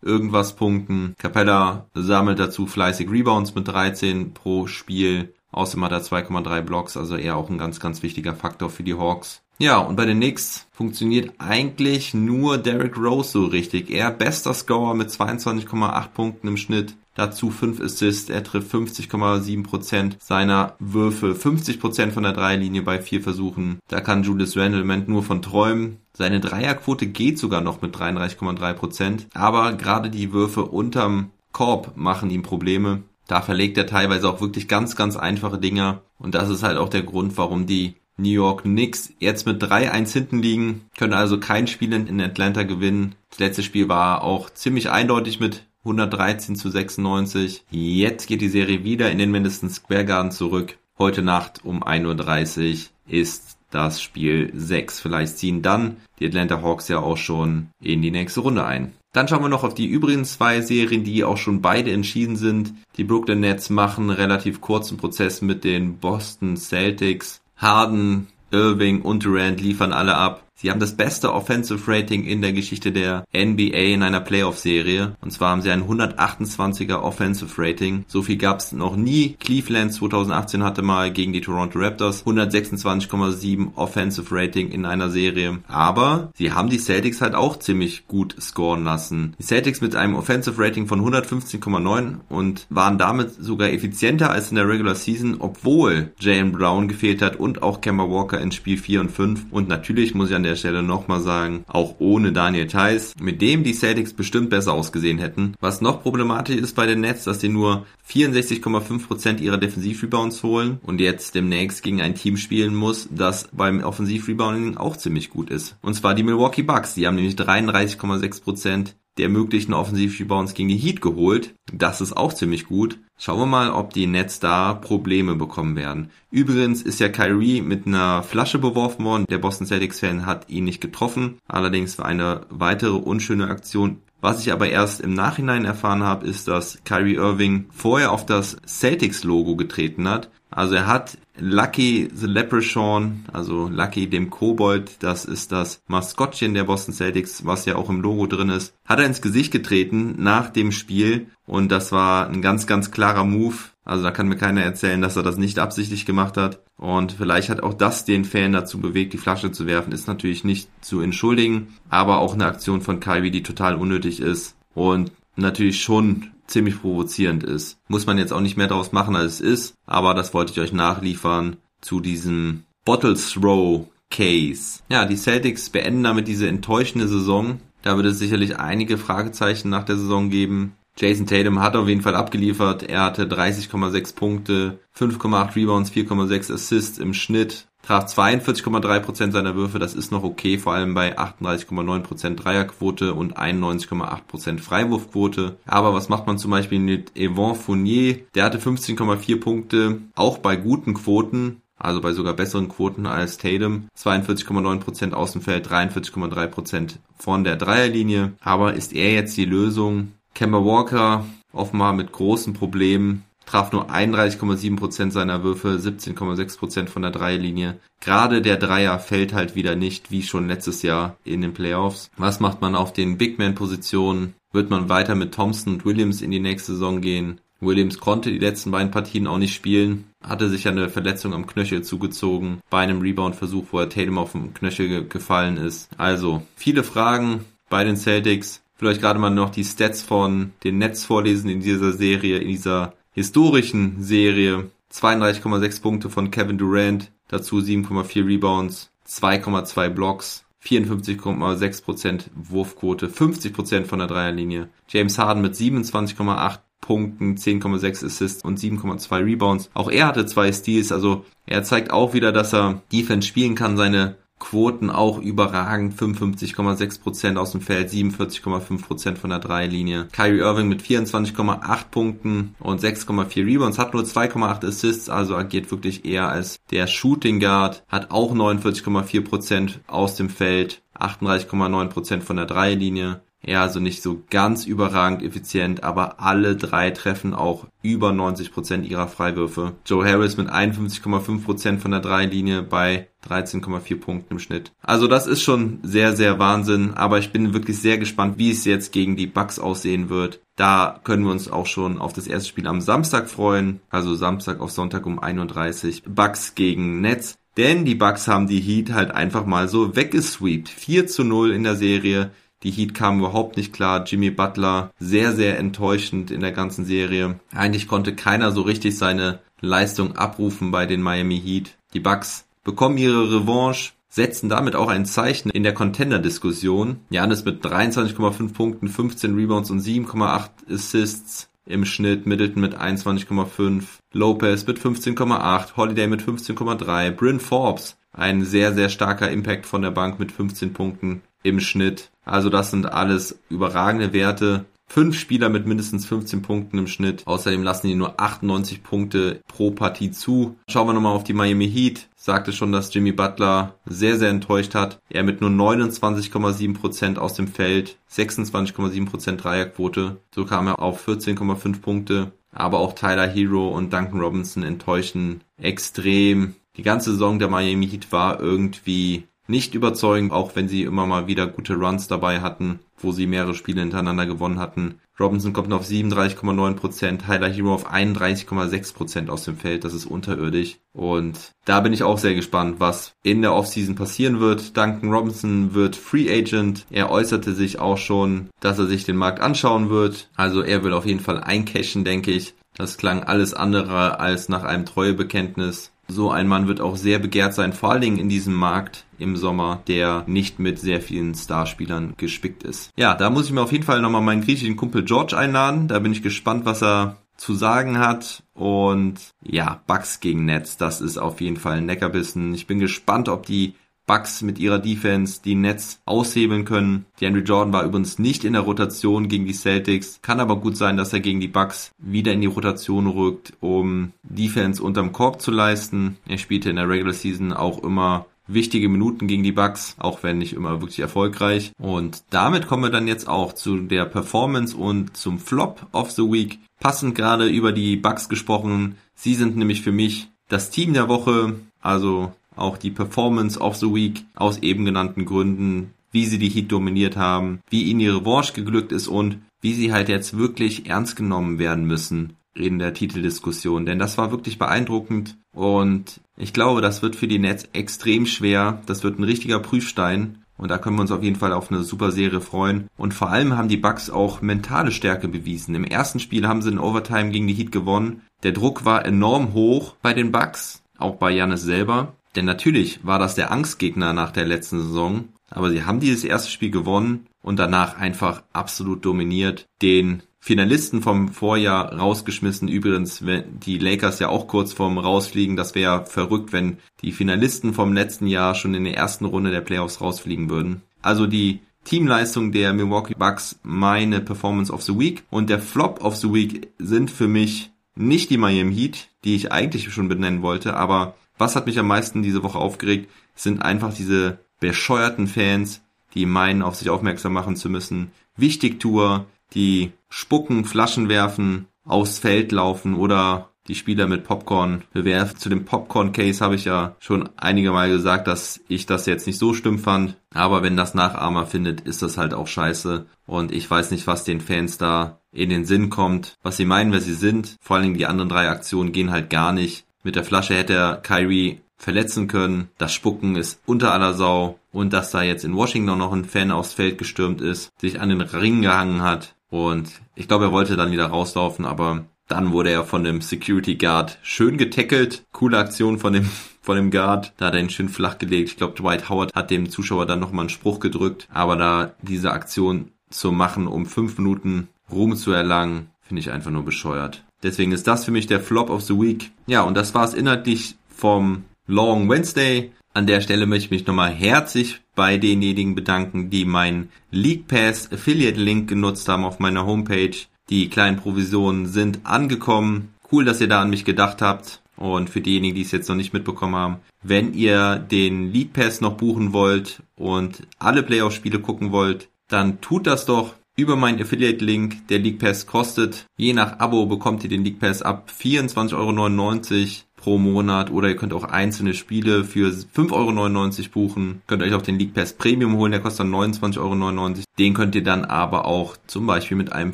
irgendwas 0.03 0.55
Punkten. 0.55 1.15
Capella 1.17 1.87
sammelt 1.95 2.39
dazu 2.39 2.67
fleißig 2.67 3.09
Rebounds 3.09 3.55
mit 3.55 3.67
13 3.67 4.33
pro 4.33 4.67
Spiel. 4.67 5.33
Außerdem 5.51 5.85
hat 5.85 5.91
er 5.91 6.03
2,3 6.03 6.61
Blocks, 6.61 6.95
also 6.95 7.17
eher 7.17 7.35
auch 7.35 7.49
ein 7.49 7.57
ganz, 7.57 7.79
ganz 7.79 8.03
wichtiger 8.03 8.35
Faktor 8.35 8.69
für 8.69 8.83
die 8.83 8.93
Hawks. 8.93 9.41
Ja, 9.57 9.79
und 9.79 9.95
bei 9.95 10.05
den 10.05 10.17
Knicks 10.17 10.67
funktioniert 10.71 11.33
eigentlich 11.39 12.13
nur 12.13 12.57
Derrick 12.59 12.95
Rose 12.95 13.31
so 13.31 13.45
richtig. 13.45 13.89
Er 13.89 14.11
bester 14.11 14.53
Scorer 14.53 14.93
mit 14.93 15.09
22,8 15.09 16.07
Punkten 16.09 16.47
im 16.47 16.57
Schnitt. 16.57 16.95
Dazu 17.15 17.49
5 17.49 17.81
Assists, 17.81 18.29
er 18.29 18.43
trifft 18.43 18.73
50,7% 18.73 20.13
seiner 20.19 20.75
Würfe, 20.79 21.33
50% 21.33 22.11
von 22.11 22.23
der 22.23 22.33
Dreierlinie 22.33 22.83
bei 22.83 23.01
vier 23.01 23.21
Versuchen. 23.21 23.79
Da 23.87 23.99
kann 23.99 24.23
Julius 24.23 24.55
Randle 24.55 24.85
nur 25.07 25.23
von 25.23 25.41
träumen. 25.41 25.97
Seine 26.13 26.39
Dreierquote 26.39 27.07
geht 27.07 27.37
sogar 27.37 27.61
noch 27.61 27.81
mit 27.81 27.95
33,3%, 27.95 29.27
aber 29.33 29.73
gerade 29.73 30.09
die 30.09 30.31
Würfe 30.31 30.63
unterm 30.63 31.31
Korb 31.51 31.93
machen 31.95 32.29
ihm 32.29 32.43
Probleme. 32.43 33.03
Da 33.27 33.41
verlegt 33.41 33.77
er 33.77 33.87
teilweise 33.87 34.29
auch 34.29 34.41
wirklich 34.41 34.67
ganz, 34.67 34.95
ganz 34.95 35.17
einfache 35.17 35.57
Dinger. 35.57 36.01
Und 36.17 36.35
das 36.35 36.49
ist 36.49 36.63
halt 36.63 36.77
auch 36.77 36.89
der 36.89 37.03
Grund, 37.03 37.37
warum 37.37 37.65
die 37.65 37.95
New 38.17 38.29
York 38.29 38.63
Knicks 38.63 39.13
jetzt 39.19 39.45
mit 39.45 39.63
3-1 39.63 40.13
hinten 40.13 40.41
liegen, 40.41 40.81
können 40.97 41.13
also 41.13 41.39
kein 41.39 41.67
Spiel 41.67 41.93
in 41.93 42.21
Atlanta 42.21 42.63
gewinnen. 42.63 43.15
Das 43.29 43.39
letzte 43.39 43.63
Spiel 43.63 43.89
war 43.89 44.23
auch 44.23 44.49
ziemlich 44.49 44.89
eindeutig 44.89 45.39
mit 45.39 45.63
113 45.83 46.55
zu 46.55 46.69
96. 46.69 47.63
Jetzt 47.71 48.27
geht 48.27 48.41
die 48.41 48.49
Serie 48.49 48.83
wieder 48.83 49.11
in 49.11 49.17
den 49.17 49.31
Madison 49.31 49.69
Square 49.69 50.05
Garden 50.05 50.31
zurück. 50.31 50.77
Heute 50.99 51.23
Nacht 51.23 51.65
um 51.65 51.83
1.30 51.83 52.69
Uhr 52.71 52.89
ist 53.07 53.57
das 53.71 54.01
Spiel 54.01 54.51
6. 54.53 54.99
Vielleicht 54.99 55.37
ziehen 55.37 55.61
dann 55.61 55.97
die 56.19 56.27
Atlanta 56.27 56.61
Hawks 56.61 56.87
ja 56.87 56.99
auch 56.99 57.17
schon 57.17 57.69
in 57.81 58.01
die 58.01 58.11
nächste 58.11 58.41
Runde 58.41 58.63
ein. 58.63 58.93
Dann 59.13 59.27
schauen 59.27 59.41
wir 59.41 59.49
noch 59.49 59.63
auf 59.63 59.73
die 59.73 59.87
übrigen 59.87 60.23
zwei 60.23 60.61
Serien, 60.61 61.03
die 61.03 61.23
auch 61.23 61.37
schon 61.37 61.61
beide 61.61 61.91
entschieden 61.91 62.35
sind. 62.35 62.73
Die 62.97 63.03
Brooklyn 63.03 63.39
Nets 63.39 63.69
machen 63.69 64.09
relativ 64.09 64.61
kurzen 64.61 64.97
Prozess 64.97 65.41
mit 65.41 65.63
den 65.63 65.97
Boston 65.97 66.55
Celtics. 66.55 67.41
Harden, 67.57 68.27
Irving 68.51 69.01
und 69.01 69.25
Durant 69.25 69.59
liefern 69.59 69.93
alle 69.93 70.15
ab. 70.15 70.43
Sie 70.61 70.69
haben 70.69 70.79
das 70.79 70.95
beste 70.95 71.33
Offensive 71.33 71.91
Rating 71.91 72.23
in 72.23 72.43
der 72.43 72.53
Geschichte 72.53 72.91
der 72.91 73.25
NBA 73.33 73.95
in 73.95 74.03
einer 74.03 74.19
Playoff-Serie. 74.19 75.15
Und 75.19 75.31
zwar 75.31 75.49
haben 75.49 75.63
sie 75.63 75.71
ein 75.71 75.87
128er 75.87 77.01
Offensive 77.01 77.59
Rating. 77.59 78.05
So 78.07 78.21
viel 78.21 78.37
gab 78.37 78.59
es 78.59 78.71
noch 78.71 78.95
nie. 78.95 79.37
Cleveland 79.39 79.91
2018 79.91 80.61
hatte 80.61 80.83
mal 80.83 81.11
gegen 81.11 81.33
die 81.33 81.41
Toronto 81.41 81.79
Raptors 81.79 82.27
126,7 82.27 83.69
Offensive 83.75 84.27
Rating 84.29 84.69
in 84.69 84.85
einer 84.85 85.09
Serie. 85.09 85.57
Aber 85.67 86.31
sie 86.35 86.51
haben 86.51 86.69
die 86.69 86.77
Celtics 86.77 87.21
halt 87.21 87.33
auch 87.33 87.57
ziemlich 87.57 88.05
gut 88.07 88.35
scoren 88.39 88.83
lassen. 88.83 89.33
Die 89.39 89.43
Celtics 89.43 89.81
mit 89.81 89.95
einem 89.95 90.13
Offensive 90.13 90.61
Rating 90.61 90.85
von 90.85 91.01
115,9 91.01 92.17
und 92.29 92.67
waren 92.69 92.99
damit 92.99 93.31
sogar 93.31 93.69
effizienter 93.69 94.29
als 94.29 94.51
in 94.51 94.57
der 94.57 94.69
Regular 94.69 94.93
Season, 94.93 95.37
obwohl 95.39 96.11
Jalen 96.19 96.51
Brown 96.51 96.87
gefehlt 96.87 97.23
hat 97.23 97.37
und 97.37 97.63
auch 97.63 97.81
Kemba 97.81 98.07
Walker 98.07 98.39
in 98.39 98.51
Spiel 98.51 98.77
4 98.77 99.01
und 99.01 99.11
5. 99.11 99.45
Und 99.49 99.67
natürlich 99.67 100.13
muss 100.13 100.29
ich 100.29 100.35
an 100.35 100.43
der 100.43 100.50
der 100.51 100.57
Stelle 100.57 100.83
nochmal 100.83 101.21
sagen, 101.21 101.63
auch 101.67 101.95
ohne 101.99 102.31
Daniel 102.31 102.67
Theiss, 102.67 103.15
mit 103.19 103.41
dem 103.41 103.63
die 103.63 103.73
Celtics 103.73 104.13
bestimmt 104.13 104.49
besser 104.49 104.73
ausgesehen 104.73 105.17
hätten. 105.17 105.55
Was 105.59 105.81
noch 105.81 106.03
problematisch 106.03 106.57
ist 106.57 106.75
bei 106.75 106.85
den 106.85 107.01
Nets, 107.01 107.23
dass 107.23 107.39
sie 107.39 107.49
nur 107.49 107.85
64,5% 108.09 109.39
ihrer 109.39 109.57
Defensivrebounds 109.57 110.43
holen 110.43 110.79
und 110.83 110.99
jetzt 110.99 111.35
demnächst 111.35 111.83
gegen 111.83 112.01
ein 112.01 112.15
Team 112.15 112.37
spielen 112.37 112.75
muss, 112.75 113.07
das 113.09 113.47
beim 113.53 113.83
Offensivrebounding 113.83 114.77
auch 114.77 114.97
ziemlich 114.97 115.29
gut 115.29 115.49
ist. 115.49 115.77
Und 115.81 115.93
zwar 115.93 116.13
die 116.13 116.23
Milwaukee 116.23 116.63
Bucks, 116.63 116.93
die 116.93 117.07
haben 117.07 117.15
nämlich 117.15 117.35
33,6% 117.35 118.93
der 119.17 119.29
möglichen 119.29 119.73
Offensivrebounds 119.73 120.53
gegen 120.53 120.69
die 120.69 120.77
Heat 120.77 121.01
geholt. 121.01 121.53
Das 121.73 122.01
ist 122.01 122.15
auch 122.15 122.33
ziemlich 122.33 122.65
gut. 122.65 122.99
Schauen 123.17 123.39
wir 123.39 123.45
mal, 123.45 123.71
ob 123.71 123.93
die 123.93 124.07
Nets 124.07 124.39
da 124.39 124.73
Probleme 124.73 125.35
bekommen 125.35 125.75
werden. 125.75 126.09
Übrigens 126.31 126.81
ist 126.81 126.99
ja 126.99 127.09
Kyrie 127.09 127.61
mit 127.61 127.85
einer 127.85 128.23
Flasche 128.23 128.57
beworfen 128.57 129.05
worden. 129.05 129.25
Der 129.29 129.37
Boston 129.37 129.67
Celtics 129.67 129.99
Fan 129.99 130.25
hat 130.25 130.49
ihn 130.49 130.63
nicht 130.63 130.81
getroffen. 130.81 131.37
Allerdings 131.47 131.97
war 131.97 132.05
eine 132.05 132.41
weitere 132.49 132.95
unschöne 132.95 133.47
Aktion 133.47 133.97
was 134.21 134.45
ich 134.45 134.53
aber 134.53 134.69
erst 134.69 135.01
im 135.01 135.15
Nachhinein 135.15 135.65
erfahren 135.65 136.03
habe, 136.03 136.27
ist, 136.27 136.47
dass 136.47 136.77
Kyrie 136.85 137.15
Irving 137.15 137.65
vorher 137.71 138.11
auf 138.11 138.23
das 138.23 138.57
Celtics-Logo 138.67 139.55
getreten 139.55 140.07
hat. 140.07 140.29
Also 140.51 140.75
er 140.75 140.85
hat 140.85 141.17
Lucky 141.39 142.09
the 142.13 142.27
Leprechaun, 142.27 143.25
also 143.31 143.69
Lucky 143.69 144.07
dem 144.09 144.29
Kobold, 144.29 145.01
das 145.01 145.23
ist 145.23 145.51
das 145.53 145.81
Maskottchen 145.87 146.53
der 146.53 146.65
Boston 146.65 146.93
Celtics, 146.93 147.45
was 147.45 147.65
ja 147.65 147.77
auch 147.77 147.89
im 147.89 148.01
Logo 148.01 148.27
drin 148.27 148.49
ist, 148.49 148.75
hat 148.85 148.99
er 148.99 149.05
ins 149.05 149.21
Gesicht 149.21 149.51
getreten 149.51 150.15
nach 150.21 150.49
dem 150.49 150.73
Spiel 150.73 151.27
und 151.47 151.71
das 151.71 151.93
war 151.93 152.27
ein 152.27 152.41
ganz, 152.41 152.67
ganz 152.67 152.91
klarer 152.91 153.23
Move. 153.23 153.55
Also 153.83 154.03
da 154.03 154.11
kann 154.11 154.27
mir 154.27 154.35
keiner 154.35 154.61
erzählen, 154.61 155.01
dass 155.01 155.15
er 155.15 155.23
das 155.23 155.37
nicht 155.37 155.57
absichtlich 155.57 156.05
gemacht 156.05 156.37
hat. 156.37 156.61
Und 156.77 157.13
vielleicht 157.13 157.49
hat 157.49 157.63
auch 157.63 157.73
das 157.73 158.05
den 158.05 158.25
Fan 158.25 158.53
dazu 158.53 158.79
bewegt, 158.79 159.13
die 159.13 159.17
Flasche 159.17 159.51
zu 159.51 159.65
werfen. 159.65 159.91
Ist 159.91 160.07
natürlich 160.07 160.43
nicht 160.43 160.69
zu 160.81 161.01
entschuldigen, 161.01 161.75
aber 161.89 162.19
auch 162.19 162.35
eine 162.35 162.45
Aktion 162.45 162.81
von 162.81 162.99
Kyrie, 162.99 163.31
die 163.31 163.41
total 163.41 163.75
unnötig 163.75 164.19
ist 164.19 164.55
und 164.75 165.11
natürlich 165.35 165.81
schon 165.81 166.27
ziemlich 166.51 166.81
provozierend 166.81 167.43
ist. 167.43 167.79
Muss 167.87 168.05
man 168.05 168.17
jetzt 168.17 168.33
auch 168.33 168.41
nicht 168.41 168.57
mehr 168.57 168.67
daraus 168.67 168.91
machen, 168.91 169.15
als 169.15 169.35
es 169.35 169.41
ist, 169.41 169.75
aber 169.85 170.13
das 170.13 170.33
wollte 170.33 170.51
ich 170.51 170.59
euch 170.59 170.73
nachliefern 170.73 171.57
zu 171.81 171.99
diesem 171.99 172.63
Bottle 172.85 173.15
Throw 173.15 173.87
Case. 174.09 174.81
Ja, 174.89 175.05
die 175.05 175.15
Celtics 175.15 175.69
beenden 175.69 176.03
damit 176.03 176.27
diese 176.27 176.47
enttäuschende 176.47 177.07
Saison. 177.07 177.59
Da 177.81 177.95
wird 177.97 178.07
es 178.07 178.19
sicherlich 178.19 178.59
einige 178.59 178.97
Fragezeichen 178.97 179.69
nach 179.69 179.83
der 179.83 179.97
Saison 179.97 180.29
geben. 180.29 180.73
Jason 180.97 181.25
Tatum 181.25 181.61
hat 181.61 181.75
auf 181.75 181.87
jeden 181.87 182.01
Fall 182.01 182.15
abgeliefert. 182.15 182.83
Er 182.83 183.03
hatte 183.03 183.25
30,6 183.25 184.15
Punkte, 184.15 184.79
5,8 184.95 185.55
Rebounds, 185.55 185.91
4,6 185.91 186.53
Assists 186.53 186.99
im 186.99 187.13
Schnitt. 187.13 187.67
Traf 187.83 188.05
42,3% 188.05 189.31
seiner 189.31 189.55
Würfe, 189.55 189.79
das 189.79 189.93
ist 189.93 190.11
noch 190.11 190.23
okay, 190.23 190.57
vor 190.57 190.73
allem 190.73 190.93
bei 190.93 191.17
38,9% 191.17 192.35
Dreierquote 192.35 193.13
und 193.13 193.37
91,8% 193.37 194.59
Freiwurfquote. 194.59 195.57
Aber 195.65 195.93
was 195.93 196.09
macht 196.09 196.27
man 196.27 196.37
zum 196.37 196.51
Beispiel 196.51 196.79
mit 196.79 197.11
Yvon 197.17 197.55
Fournier? 197.55 198.19
Der 198.35 198.45
hatte 198.45 198.59
15,4 198.59 199.39
Punkte, 199.39 200.01
auch 200.15 200.37
bei 200.37 200.55
guten 200.55 200.93
Quoten, 200.93 201.61
also 201.77 202.01
bei 202.01 202.13
sogar 202.13 202.33
besseren 202.33 202.69
Quoten 202.69 203.07
als 203.07 203.37
Tatum. 203.37 203.87
42,9% 203.97 205.13
aus 205.13 205.31
dem 205.33 205.41
Feld, 205.41 205.67
43,3% 205.67 206.97
von 207.17 207.43
der 207.43 207.55
Dreierlinie. 207.55 208.33
Aber 208.41 208.73
ist 208.73 208.93
er 208.93 209.13
jetzt 209.13 209.35
die 209.37 209.45
Lösung? 209.45 210.13
Kemba 210.35 210.63
Walker 210.63 211.25
offenbar 211.51 211.93
mit 211.93 212.11
großen 212.11 212.53
Problemen 212.53 213.23
traf 213.51 213.73
nur 213.73 213.89
31,7% 213.89 215.11
seiner 215.11 215.43
Würfe, 215.43 215.77
17,6% 215.77 216.87
von 216.87 217.01
der 217.01 217.11
Dreierlinie. 217.11 217.79
Gerade 217.99 218.41
der 218.41 218.55
Dreier 218.55 218.97
fällt 218.97 219.33
halt 219.33 219.55
wieder 219.55 219.75
nicht, 219.75 220.09
wie 220.09 220.23
schon 220.23 220.47
letztes 220.47 220.83
Jahr 220.83 221.17
in 221.25 221.41
den 221.41 221.53
Playoffs. 221.53 222.09
Was 222.17 222.39
macht 222.39 222.61
man 222.61 222.75
auf 222.75 222.93
den 222.93 223.17
Big 223.17 223.39
Man-Positionen? 223.39 224.35
Wird 224.53 224.69
man 224.69 224.87
weiter 224.87 225.15
mit 225.15 225.33
Thompson 225.33 225.73
und 225.73 225.85
Williams 225.85 226.21
in 226.21 226.31
die 226.31 226.39
nächste 226.39 226.73
Saison 226.73 227.01
gehen? 227.01 227.41
Williams 227.59 227.99
konnte 227.99 228.31
die 228.31 228.39
letzten 228.39 228.71
beiden 228.71 228.89
Partien 228.89 229.27
auch 229.27 229.37
nicht 229.37 229.53
spielen, 229.53 230.05
hatte 230.23 230.49
sich 230.49 230.67
eine 230.67 230.89
Verletzung 230.89 231.33
am 231.33 231.45
Knöchel 231.45 231.83
zugezogen 231.83 232.61
bei 232.69 232.79
einem 232.79 233.01
Rebound-Versuch, 233.01 233.67
wo 233.71 233.79
er 233.79 233.89
Tatum 233.89 234.17
auf 234.17 234.31
dem 234.31 234.53
Knöchel 234.53 235.07
gefallen 235.07 235.57
ist. 235.57 235.89
Also, 235.97 236.41
viele 236.55 236.83
Fragen 236.83 237.45
bei 237.69 237.83
den 237.83 237.97
Celtics. 237.97 238.61
Vielleicht 238.77 239.01
gerade 239.01 239.19
mal 239.19 239.29
noch 239.29 239.51
die 239.51 239.63
Stats 239.63 240.01
von 240.01 240.53
den 240.63 240.79
Nets 240.79 241.05
vorlesen 241.05 241.51
in 241.51 241.59
dieser 241.59 241.91
Serie, 241.91 242.39
in 242.39 242.47
dieser 242.47 242.93
historischen 243.13 244.01
Serie 244.01 244.71
32,6 244.91 245.81
Punkte 245.81 246.09
von 246.09 246.31
Kevin 246.31 246.57
Durant, 246.57 247.11
dazu 247.27 247.57
7,4 247.57 248.25
Rebounds, 248.25 248.91
2,2 249.07 249.89
Blocks, 249.89 250.45
54,6% 250.63 252.25
Wurfquote, 252.35 253.07
50% 253.07 253.85
von 253.85 253.99
der 253.99 254.07
Dreierlinie. 254.07 254.69
James 254.87 255.17
Harden 255.17 255.41
mit 255.41 255.55
27,8 255.55 256.59
Punkten, 256.81 257.35
10,6 257.35 258.05
Assists 258.05 258.43
und 258.43 258.59
7,2 258.59 259.25
Rebounds. 259.25 259.69
Auch 259.73 259.89
er 259.89 260.07
hatte 260.07 260.25
zwei 260.25 260.51
Steals, 260.51 260.91
also 260.91 261.25
er 261.45 261.63
zeigt 261.63 261.91
auch 261.91 262.13
wieder, 262.13 262.31
dass 262.31 262.53
er 262.53 262.81
Defense 262.91 263.27
spielen 263.27 263.55
kann. 263.55 263.77
Seine 263.77 264.17
Quoten 264.41 264.89
auch 264.89 265.19
überragend. 265.19 265.93
55,6% 265.93 267.37
aus 267.37 267.51
dem 267.51 267.61
Feld, 267.61 267.89
47,5% 267.89 269.15
von 269.15 269.29
der 269.29 269.39
Dreilinie. 269.39 270.07
Kyrie 270.11 270.39
Irving 270.39 270.67
mit 270.67 270.81
24,8 270.81 271.89
Punkten 271.91 272.55
und 272.59 272.81
6,4 272.81 273.45
Rebounds, 273.45 273.77
hat 273.77 273.93
nur 273.93 274.03
2,8 274.03 274.67
Assists, 274.67 275.09
also 275.09 275.35
agiert 275.35 275.71
wirklich 275.71 276.03
eher 276.05 276.27
als 276.27 276.59
der 276.71 276.87
Shooting 276.87 277.39
Guard, 277.39 277.83
hat 277.87 278.11
auch 278.11 278.33
49,4% 278.33 279.79
aus 279.87 280.15
dem 280.15 280.29
Feld, 280.29 280.81
38,9% 280.99 282.21
von 282.21 282.35
der 282.35 282.45
Dreilinie. 282.45 283.21
Ja, 283.45 283.63
also 283.63 283.79
nicht 283.79 284.03
so 284.03 284.23
ganz 284.29 284.65
überragend 284.65 285.23
effizient, 285.23 285.83
aber 285.83 286.19
alle 286.19 286.55
drei 286.55 286.91
treffen 286.91 287.33
auch 287.33 287.65
über 287.81 288.11
90% 288.11 288.83
ihrer 288.83 289.07
Freiwürfe. 289.07 289.73
Joe 289.85 290.05
Harris 290.05 290.37
mit 290.37 290.49
51,5% 290.49 291.79
von 291.79 291.91
der 291.91 292.01
Dreilinie 292.01 292.61
bei 292.61 293.07
13,4 293.27 293.99
Punkten 293.99 294.33
im 294.33 294.39
Schnitt. 294.39 294.71
Also 294.81 295.07
das 295.07 295.25
ist 295.25 295.41
schon 295.41 295.79
sehr, 295.81 296.15
sehr 296.15 296.37
Wahnsinn, 296.37 296.93
aber 296.93 297.17
ich 297.17 297.31
bin 297.31 297.53
wirklich 297.53 297.79
sehr 297.79 297.97
gespannt, 297.97 298.37
wie 298.37 298.51
es 298.51 298.65
jetzt 298.65 298.91
gegen 298.91 299.15
die 299.15 299.27
Bucks 299.27 299.57
aussehen 299.57 300.09
wird. 300.09 300.39
Da 300.55 300.99
können 301.03 301.23
wir 301.23 301.31
uns 301.31 301.51
auch 301.51 301.65
schon 301.65 301.99
auf 301.99 302.13
das 302.13 302.27
erste 302.27 302.49
Spiel 302.49 302.67
am 302.67 302.81
Samstag 302.81 303.29
freuen, 303.29 303.79
also 303.89 304.13
Samstag 304.13 304.59
auf 304.59 304.71
Sonntag 304.71 305.05
um 305.07 305.17
31. 305.17 306.03
Bucks 306.07 306.53
gegen 306.53 307.01
Nets. 307.01 307.35
Denn 307.57 307.83
die 307.83 307.95
Bucks 307.95 308.27
haben 308.27 308.47
die 308.47 308.61
Heat 308.61 308.93
halt 308.93 309.11
einfach 309.11 309.45
mal 309.45 309.67
so 309.67 309.95
weggesweept. 309.95 310.69
4 310.69 311.07
zu 311.07 311.23
0 311.23 311.51
in 311.51 311.63
der 311.63 311.75
Serie. 311.75 312.31
Die 312.63 312.71
Heat 312.71 312.93
kamen 312.93 313.19
überhaupt 313.19 313.57
nicht 313.57 313.73
klar. 313.73 314.03
Jimmy 314.05 314.29
Butler 314.29 314.91
sehr, 314.99 315.33
sehr 315.33 315.57
enttäuschend 315.57 316.29
in 316.29 316.41
der 316.41 316.51
ganzen 316.51 316.85
Serie. 316.85 317.39
Eigentlich 317.53 317.87
konnte 317.87 318.15
keiner 318.15 318.51
so 318.51 318.61
richtig 318.61 318.97
seine 318.97 319.39
Leistung 319.61 320.15
abrufen 320.15 320.71
bei 320.71 320.85
den 320.85 321.01
Miami 321.01 321.39
Heat. 321.39 321.75
Die 321.93 321.99
Bucks 321.99 322.45
bekommen 322.63 322.97
ihre 322.97 323.31
Revanche, 323.31 323.93
setzen 324.09 324.49
damit 324.49 324.75
auch 324.75 324.89
ein 324.89 325.05
Zeichen 325.05 325.49
in 325.49 325.63
der 325.63 325.73
Contender-Diskussion. 325.73 326.99
Janis 327.09 327.45
mit 327.45 327.65
23,5 327.65 328.53
Punkten, 328.53 328.87
15 328.87 329.35
Rebounds 329.35 329.71
und 329.71 329.81
7,8 329.81 330.49
Assists 330.71 331.49
im 331.65 331.85
Schnitt, 331.85 332.25
Middleton 332.25 332.61
mit 332.61 332.75
21,5, 332.75 333.83
Lopez 334.13 334.67
mit 334.67 334.79
15,8, 334.79 335.77
Holiday 335.77 336.07
mit 336.07 336.21
15,3, 336.21 337.11
Bryn 337.11 337.39
Forbes, 337.39 337.97
ein 338.13 338.43
sehr, 338.43 338.73
sehr 338.73 338.89
starker 338.89 339.31
Impact 339.31 339.65
von 339.65 339.81
der 339.81 339.91
Bank 339.91 340.19
mit 340.19 340.31
15 340.31 340.73
Punkten 340.73 341.21
im 341.43 341.59
Schnitt. 341.59 342.11
Also 342.25 342.49
das 342.49 342.71
sind 342.71 342.85
alles 342.85 343.39
überragende 343.49 344.13
Werte. 344.13 344.65
Fünf 344.87 345.17
Spieler 345.17 345.47
mit 345.47 345.65
mindestens 345.65 346.05
15 346.05 346.41
Punkten 346.41 346.77
im 346.77 346.87
Schnitt. 346.87 347.25
Außerdem 347.25 347.63
lassen 347.63 347.87
die 347.87 347.95
nur 347.95 348.19
98 348.19 348.83
Punkte 348.83 349.39
pro 349.47 349.71
Partie 349.71 350.11
zu. 350.11 350.57
Schauen 350.67 350.85
wir 350.85 350.93
nochmal 350.93 351.15
auf 351.15 351.23
die 351.23 351.31
Miami 351.31 351.71
Heat. 351.71 352.09
Sagte 352.17 352.51
schon, 352.51 352.73
dass 352.73 352.93
Jimmy 352.93 353.13
Butler 353.13 353.75
sehr, 353.85 354.17
sehr 354.17 354.29
enttäuscht 354.29 354.75
hat. 354.75 354.99
Er 355.09 355.23
mit 355.23 355.39
nur 355.39 355.49
29,7% 355.49 357.17
aus 357.17 357.35
dem 357.35 357.47
Feld, 357.47 357.99
26,7% 358.11 359.37
Dreierquote. 359.37 360.17
So 360.35 360.43
kam 360.43 360.67
er 360.67 360.79
auf 360.79 361.07
14,5 361.07 361.79
Punkte. 361.79 362.33
Aber 362.51 362.79
auch 362.79 362.91
Tyler 362.93 363.29
Hero 363.29 363.69
und 363.69 363.93
Duncan 363.93 364.19
Robinson 364.19 364.63
enttäuschen 364.63 365.39
extrem. 365.57 366.55
Die 366.75 366.83
ganze 366.83 367.11
Saison 367.11 367.39
der 367.39 367.47
Miami 367.47 367.87
Heat 367.87 368.11
war 368.11 368.41
irgendwie 368.41 369.23
nicht 369.51 369.75
überzeugend, 369.75 370.31
auch 370.31 370.55
wenn 370.55 370.67
sie 370.67 370.81
immer 370.81 371.05
mal 371.05 371.27
wieder 371.27 371.45
gute 371.45 371.75
Runs 371.75 372.07
dabei 372.07 372.41
hatten, 372.41 372.79
wo 372.97 373.11
sie 373.11 373.27
mehrere 373.27 373.53
Spiele 373.53 373.81
hintereinander 373.81 374.25
gewonnen 374.25 374.57
hatten. 374.57 374.95
Robinson 375.19 375.53
kommt 375.53 375.71
auf 375.71 375.85
37,9%, 375.85 377.19
Tyler 377.19 377.49
Hero 377.49 377.75
auf 377.75 377.91
31,6% 377.91 379.29
aus 379.29 379.43
dem 379.43 379.57
Feld, 379.57 379.83
das 379.83 379.93
ist 379.93 380.07
unterirdisch. 380.07 380.77
Und 380.93 381.53
da 381.65 381.81
bin 381.81 381.93
ich 381.93 382.01
auch 382.01 382.17
sehr 382.17 382.33
gespannt, 382.33 382.79
was 382.79 383.13
in 383.21 383.43
der 383.43 383.53
Offseason 383.53 383.93
passieren 383.93 384.39
wird. 384.39 384.75
Duncan 384.75 385.13
Robinson 385.13 385.75
wird 385.75 385.95
Free 385.95 386.31
Agent. 386.31 386.87
Er 386.89 387.11
äußerte 387.11 387.53
sich 387.53 387.79
auch 387.79 387.99
schon, 387.99 388.49
dass 388.61 388.79
er 388.79 388.87
sich 388.87 389.03
den 389.03 389.17
Markt 389.17 389.41
anschauen 389.41 389.91
wird. 389.91 390.29
Also 390.35 390.63
er 390.63 390.83
will 390.83 390.93
auf 390.93 391.05
jeden 391.05 391.19
Fall 391.19 391.43
eincashen, 391.43 392.03
denke 392.03 392.31
ich. 392.31 392.55
Das 392.75 392.97
klang 392.97 393.23
alles 393.23 393.53
andere 393.53 394.19
als 394.19 394.49
nach 394.49 394.63
einem 394.63 394.85
Treuebekenntnis. 394.85 395.91
So 396.11 396.29
ein 396.29 396.47
Mann 396.47 396.67
wird 396.67 396.81
auch 396.81 396.97
sehr 396.97 397.19
begehrt 397.19 397.53
sein, 397.53 397.71
vor 397.71 397.91
allen 397.91 398.01
Dingen 398.01 398.17
in 398.17 398.27
diesem 398.27 398.53
Markt 398.53 399.05
im 399.17 399.37
Sommer, 399.37 399.81
der 399.87 400.25
nicht 400.27 400.59
mit 400.59 400.77
sehr 400.77 400.99
vielen 400.99 401.33
Starspielern 401.33 402.15
gespickt 402.17 402.63
ist. 402.63 402.91
Ja, 402.97 403.15
da 403.15 403.29
muss 403.29 403.45
ich 403.45 403.53
mir 403.53 403.61
auf 403.61 403.71
jeden 403.71 403.85
Fall 403.85 404.01
nochmal 404.01 404.21
meinen 404.21 404.43
griechischen 404.43 404.75
Kumpel 404.75 405.05
George 405.05 405.37
einladen. 405.37 405.87
Da 405.87 405.99
bin 405.99 406.11
ich 406.11 406.21
gespannt, 406.21 406.65
was 406.65 406.83
er 406.83 407.15
zu 407.37 407.55
sagen 407.55 407.97
hat. 407.97 408.43
Und 408.53 409.19
ja, 409.41 409.81
Bugs 409.87 410.19
gegen 410.19 410.43
Nets, 410.43 410.75
das 410.75 410.99
ist 410.99 411.17
auf 411.17 411.39
jeden 411.39 411.57
Fall 411.57 411.77
ein 411.77 411.85
Neckerbissen. 411.85 412.53
Ich 412.53 412.67
bin 412.67 412.79
gespannt, 412.79 413.29
ob 413.29 413.45
die 413.45 413.75
Bucks 414.05 414.41
mit 414.41 414.59
ihrer 414.59 414.79
Defense 414.79 415.41
die 415.43 415.55
Nets 415.55 416.01
aushebeln 416.05 416.65
können. 416.65 417.05
Henry 417.19 417.41
Jordan 417.41 417.73
war 417.73 417.83
übrigens 417.83 418.19
nicht 418.19 418.43
in 418.43 418.53
der 418.53 418.63
Rotation 418.63 419.27
gegen 419.27 419.45
die 419.45 419.53
Celtics. 419.53 420.19
Kann 420.21 420.39
aber 420.39 420.57
gut 420.57 420.75
sein, 420.75 420.97
dass 420.97 421.13
er 421.13 421.19
gegen 421.19 421.39
die 421.39 421.47
Bucks 421.47 421.91
wieder 421.97 422.33
in 422.33 422.41
die 422.41 422.47
Rotation 422.47 423.07
rückt, 423.07 423.53
um 423.59 424.11
Defense 424.23 424.81
unterm 424.81 425.11
Korb 425.11 425.41
zu 425.41 425.51
leisten. 425.51 426.17
Er 426.27 426.37
spielte 426.37 426.69
in 426.69 426.75
der 426.75 426.89
Regular 426.89 427.13
Season 427.13 427.53
auch 427.53 427.83
immer 427.83 428.25
wichtige 428.47 428.89
Minuten 428.89 429.27
gegen 429.27 429.43
die 429.43 429.51
Bucks, 429.51 429.95
auch 429.99 430.23
wenn 430.23 430.37
nicht 430.37 430.53
immer 430.53 430.81
wirklich 430.81 430.99
erfolgreich. 430.99 431.71
Und 431.77 432.23
damit 432.29 432.67
kommen 432.67 432.83
wir 432.83 432.89
dann 432.89 433.07
jetzt 433.07 433.27
auch 433.27 433.53
zu 433.53 433.77
der 433.77 434.05
Performance 434.05 434.75
und 434.75 435.15
zum 435.15 435.39
Flop 435.39 435.85
of 435.91 436.11
the 436.11 436.23
Week. 436.23 436.59
Passend 436.79 437.15
gerade 437.15 437.47
über 437.47 437.71
die 437.71 437.95
Bucks 437.95 438.29
gesprochen. 438.29 438.97
Sie 439.15 439.35
sind 439.35 439.55
nämlich 439.55 439.81
für 439.81 439.91
mich 439.91 440.29
das 440.49 440.69
Team 440.69 440.93
der 440.93 441.07
Woche. 441.07 441.55
Also 441.81 442.33
auch 442.61 442.77
die 442.77 442.91
Performance 442.91 443.59
of 443.59 443.75
the 443.75 443.93
Week 443.93 444.23
aus 444.35 444.59
eben 444.59 444.85
genannten 444.85 445.25
Gründen, 445.25 445.93
wie 446.11 446.25
sie 446.25 446.39
die 446.39 446.49
Heat 446.49 446.71
dominiert 446.71 447.17
haben, 447.17 447.59
wie 447.69 447.83
ihnen 447.83 447.99
ihre 447.99 448.21
Revanche 448.21 448.53
geglückt 448.53 448.91
ist 448.91 449.07
und 449.07 449.39
wie 449.61 449.73
sie 449.73 449.91
halt 449.93 450.09
jetzt 450.09 450.37
wirklich 450.37 450.87
ernst 450.89 451.15
genommen 451.15 451.59
werden 451.59 451.85
müssen 451.85 452.33
in 452.53 452.79
der 452.79 452.93
Titeldiskussion. 452.93 453.85
Denn 453.85 453.99
das 453.99 454.17
war 454.17 454.31
wirklich 454.31 454.57
beeindruckend 454.57 455.37
und 455.53 456.19
ich 456.37 456.53
glaube, 456.53 456.81
das 456.81 457.01
wird 457.01 457.15
für 457.15 457.27
die 457.27 457.39
Nets 457.39 457.67
extrem 457.73 458.25
schwer. 458.25 458.81
Das 458.85 459.03
wird 459.03 459.19
ein 459.19 459.23
richtiger 459.23 459.59
Prüfstein. 459.59 460.37
Und 460.57 460.69
da 460.69 460.77
können 460.77 460.95
wir 460.95 461.01
uns 461.01 461.11
auf 461.11 461.23
jeden 461.23 461.37
Fall 461.37 461.53
auf 461.53 461.71
eine 461.71 461.81
super 461.81 462.11
Serie 462.11 462.39
freuen. 462.39 462.87
Und 462.95 463.15
vor 463.15 463.29
allem 463.29 463.57
haben 463.57 463.67
die 463.67 463.77
Bucks 463.77 464.11
auch 464.11 464.41
mentale 464.41 464.91
Stärke 464.91 465.27
bewiesen. 465.27 465.73
Im 465.73 465.83
ersten 465.83 466.19
Spiel 466.19 466.47
haben 466.47 466.61
sie 466.61 466.69
in 466.69 466.77
Overtime 466.77 467.31
gegen 467.31 467.47
die 467.47 467.53
Heat 467.53 467.71
gewonnen. 467.71 468.21
Der 468.43 468.51
Druck 468.51 468.85
war 468.85 469.05
enorm 469.05 469.53
hoch 469.53 469.95
bei 470.03 470.13
den 470.13 470.31
Bucks, 470.31 470.83
auch 470.99 471.15
bei 471.15 471.31
Janis 471.31 471.63
selber. 471.63 472.13
Denn 472.35 472.45
natürlich 472.45 473.05
war 473.05 473.19
das 473.19 473.35
der 473.35 473.51
Angstgegner 473.51 474.13
nach 474.13 474.31
der 474.31 474.45
letzten 474.45 474.81
Saison, 474.81 475.29
aber 475.49 475.69
sie 475.69 475.83
haben 475.83 475.99
dieses 475.99 476.23
erste 476.23 476.49
Spiel 476.49 476.71
gewonnen 476.71 477.27
und 477.41 477.59
danach 477.59 477.97
einfach 477.97 478.43
absolut 478.53 479.03
dominiert, 479.05 479.65
den 479.81 480.23
Finalisten 480.39 481.01
vom 481.03 481.29
Vorjahr 481.29 481.93
rausgeschmissen. 481.93 482.67
Übrigens, 482.67 483.25
wenn 483.25 483.59
die 483.59 483.77
Lakers 483.77 484.19
ja 484.19 484.29
auch 484.29 484.47
kurz 484.47 484.73
vorm 484.73 484.97
Rausfliegen, 484.97 485.55
das 485.55 485.75
wäre 485.75 486.07
verrückt, 486.07 486.51
wenn 486.51 486.77
die 487.01 487.11
Finalisten 487.11 487.73
vom 487.73 487.93
letzten 487.93 488.25
Jahr 488.25 488.55
schon 488.55 488.73
in 488.73 488.85
der 488.85 488.97
ersten 488.97 489.25
Runde 489.25 489.51
der 489.51 489.61
Playoffs 489.61 490.01
rausfliegen 490.01 490.49
würden. 490.49 490.81
Also 491.03 491.27
die 491.27 491.59
Teamleistung 491.83 492.51
der 492.51 492.73
Milwaukee 492.73 493.15
Bucks 493.15 493.59
meine 493.61 494.19
Performance 494.19 494.71
of 494.71 494.81
the 494.81 494.97
Week 494.97 495.23
und 495.29 495.49
der 495.49 495.59
Flop 495.59 496.03
of 496.03 496.15
the 496.15 496.33
Week 496.33 496.69
sind 496.79 497.11
für 497.11 497.27
mich 497.27 497.71
nicht 497.95 498.29
die 498.29 498.37
Miami 498.37 498.73
Heat, 498.73 499.09
die 499.23 499.35
ich 499.35 499.51
eigentlich 499.51 499.91
schon 499.93 500.07
benennen 500.07 500.41
wollte, 500.41 500.75
aber 500.75 501.15
was 501.41 501.57
hat 501.57 501.65
mich 501.65 501.77
am 501.77 501.87
meisten 501.87 502.23
diese 502.23 502.43
Woche 502.43 502.57
aufgeregt, 502.57 503.09
sind 503.35 503.61
einfach 503.61 503.93
diese 503.93 504.39
bescheuerten 504.61 505.27
Fans, 505.27 505.81
die 506.13 506.25
meinen, 506.25 506.61
auf 506.61 506.75
sich 506.75 506.89
aufmerksam 506.89 507.33
machen 507.33 507.57
zu 507.57 507.69
müssen. 507.69 508.11
Wichtigtour, 508.37 509.25
die 509.53 509.91
spucken, 510.07 510.63
Flaschen 510.63 511.09
werfen, 511.09 511.67
aufs 511.83 512.19
Feld 512.19 512.51
laufen 512.51 512.95
oder 512.95 513.49
die 513.67 513.75
Spieler 513.75 514.07
mit 514.07 514.23
Popcorn 514.23 514.83
bewerfen. 514.91 515.37
Zu 515.37 515.49
dem 515.49 515.65
Popcorn-Case 515.65 516.43
habe 516.43 516.55
ich 516.55 516.65
ja 516.65 516.95
schon 516.99 517.29
einige 517.37 517.71
Mal 517.71 517.89
gesagt, 517.89 518.27
dass 518.27 518.59
ich 518.67 518.85
das 518.85 519.05
jetzt 519.05 519.27
nicht 519.27 519.37
so 519.37 519.53
schlimm 519.53 519.79
fand. 519.79 520.17
Aber 520.33 520.63
wenn 520.63 520.77
das 520.77 520.93
Nachahmer 520.93 521.45
findet, 521.45 521.81
ist 521.81 522.01
das 522.01 522.17
halt 522.17 522.33
auch 522.33 522.47
scheiße. 522.47 523.05
Und 523.25 523.51
ich 523.51 523.69
weiß 523.69 523.91
nicht, 523.91 524.07
was 524.07 524.23
den 524.23 524.41
Fans 524.41 524.77
da 524.77 525.21
in 525.31 525.49
den 525.49 525.65
Sinn 525.65 525.89
kommt, 525.89 526.37
was 526.43 526.57
sie 526.57 526.65
meinen, 526.65 526.91
wer 526.91 527.01
sie 527.01 527.13
sind. 527.13 527.57
Vor 527.61 527.75
allen 527.75 527.83
Dingen 527.83 527.97
die 527.97 528.07
anderen 528.07 528.29
drei 528.29 528.49
Aktionen 528.49 528.91
gehen 528.91 529.11
halt 529.11 529.29
gar 529.29 529.53
nicht. 529.53 529.85
Mit 530.03 530.15
der 530.15 530.23
Flasche 530.23 530.55
hätte 530.55 530.73
er 530.73 530.97
Kyrie 530.97 531.61
verletzen 531.77 532.27
können. 532.27 532.69
Das 532.77 532.93
Spucken 532.93 533.35
ist 533.35 533.61
unter 533.65 533.91
aller 533.93 534.13
Sau. 534.13 534.59
Und 534.71 534.93
dass 534.93 535.11
da 535.11 535.23
jetzt 535.23 535.43
in 535.43 535.55
Washington 535.55 535.97
noch 535.97 536.13
ein 536.13 536.25
Fan 536.25 536.51
aufs 536.51 536.73
Feld 536.73 536.97
gestürmt 536.97 537.41
ist, 537.41 537.71
sich 537.79 537.99
an 537.99 538.09
den 538.09 538.21
Ring 538.21 538.61
gehangen 538.61 539.01
hat. 539.01 539.35
Und 539.49 539.89
ich 540.15 540.27
glaube, 540.27 540.45
er 540.45 540.51
wollte 540.51 540.77
dann 540.77 540.91
wieder 540.91 541.07
rauslaufen, 541.07 541.65
aber 541.65 542.05
dann 542.27 542.53
wurde 542.53 542.71
er 542.71 542.85
von 542.85 543.03
dem 543.03 543.19
Security 543.19 543.75
Guard 543.75 544.17
schön 544.21 544.57
getackelt. 544.57 545.23
Coole 545.33 545.57
Aktion 545.57 545.99
von 545.99 546.13
dem, 546.13 546.29
von 546.61 546.77
dem 546.77 546.89
Guard. 546.89 547.33
Da 547.37 547.47
hat 547.47 547.55
er 547.55 547.59
ihn 547.59 547.69
schön 547.69 547.89
flach 547.89 548.17
gelegt. 548.17 548.49
Ich 548.49 548.57
glaube, 548.57 548.75
Dwight 548.75 549.09
Howard 549.09 549.35
hat 549.35 549.51
dem 549.51 549.69
Zuschauer 549.69 550.05
dann 550.05 550.19
nochmal 550.19 550.43
einen 550.43 550.49
Spruch 550.49 550.79
gedrückt. 550.79 551.27
Aber 551.33 551.57
da 551.57 551.93
diese 552.01 552.31
Aktion 552.31 552.91
zu 553.09 553.33
machen, 553.33 553.67
um 553.67 553.85
fünf 553.85 554.17
Minuten 554.17 554.69
Ruhm 554.89 555.15
zu 555.15 555.31
erlangen, 555.31 555.89
finde 555.99 556.21
ich 556.21 556.31
einfach 556.31 556.51
nur 556.51 556.63
bescheuert. 556.63 557.25
Deswegen 557.43 557.71
ist 557.71 557.87
das 557.87 558.05
für 558.05 558.11
mich 558.11 558.27
der 558.27 558.39
Flop 558.39 558.69
of 558.69 558.81
the 558.81 558.93
Week. 558.93 559.31
Ja, 559.47 559.63
und 559.63 559.75
das 559.75 559.93
war 559.95 560.05
es 560.05 560.13
inhaltlich 560.13 560.75
vom 560.89 561.43
Long 561.67 562.09
Wednesday. 562.09 562.71
An 562.93 563.07
der 563.07 563.21
Stelle 563.21 563.45
möchte 563.45 563.65
ich 563.65 563.71
mich 563.71 563.87
nochmal 563.87 564.11
herzlich 564.11 564.81
bei 564.95 565.17
denjenigen 565.17 565.75
bedanken, 565.75 566.29
die 566.29 566.45
meinen 566.45 566.89
League 567.09 567.47
Pass 567.47 567.91
Affiliate 567.91 568.39
Link 568.39 568.69
genutzt 568.69 569.07
haben 569.07 569.23
auf 569.23 569.39
meiner 569.39 569.65
Homepage. 569.65 570.15
Die 570.49 570.69
kleinen 570.69 570.97
Provisionen 570.97 571.67
sind 571.67 572.01
angekommen. 572.03 572.93
Cool, 573.11 573.23
dass 573.23 573.39
ihr 573.39 573.47
da 573.47 573.61
an 573.61 573.69
mich 573.69 573.85
gedacht 573.85 574.21
habt. 574.21 574.61
Und 574.75 575.09
für 575.09 575.21
diejenigen, 575.21 575.55
die 575.55 575.61
es 575.61 575.71
jetzt 575.71 575.87
noch 575.87 575.95
nicht 575.95 576.11
mitbekommen 576.11 576.55
haben, 576.55 576.77
wenn 577.03 577.33
ihr 577.33 577.77
den 577.77 578.33
League 578.33 578.51
Pass 578.51 578.81
noch 578.81 578.97
buchen 578.97 579.31
wollt 579.31 579.83
und 579.95 580.47
alle 580.59 580.83
Playoff-Spiele 580.83 581.39
gucken 581.39 581.71
wollt, 581.71 582.09
dann 582.27 582.61
tut 582.61 582.87
das 582.87 583.05
doch 583.05 583.35
über 583.61 583.75
meinen 583.75 584.01
Affiliate-Link. 584.01 584.87
Der 584.89 584.99
League 584.99 585.19
Pass 585.19 585.47
kostet, 585.47 586.05
je 586.17 586.33
nach 586.33 586.59
Abo 586.59 586.85
bekommt 586.85 587.23
ihr 587.23 587.29
den 587.29 587.43
League 587.43 587.59
Pass 587.59 587.81
ab 587.81 588.09
24,99 588.19 588.73
Euro 588.75 589.67
pro 589.95 590.17
Monat 590.17 590.71
oder 590.71 590.89
ihr 590.89 590.95
könnt 590.95 591.13
auch 591.13 591.23
einzelne 591.23 591.73
Spiele 591.73 592.23
für 592.23 592.49
5,99 592.49 593.59
Euro 593.59 593.69
buchen. 593.71 594.21
Könnt 594.27 594.43
euch 594.43 594.53
auch 594.53 594.61
den 594.61 594.79
League 594.79 594.93
Pass 594.93 595.13
Premium 595.13 595.55
holen, 595.57 595.71
der 595.71 595.81
kostet 595.81 596.01
dann 596.01 596.13
29,99 596.13 596.57
Euro. 596.57 597.13
Den 597.39 597.53
könnt 597.53 597.75
ihr 597.75 597.83
dann 597.83 598.05
aber 598.05 598.45
auch 598.45 598.75
zum 598.87 599.05
Beispiel 599.05 599.37
mit 599.37 599.53
einem 599.53 599.73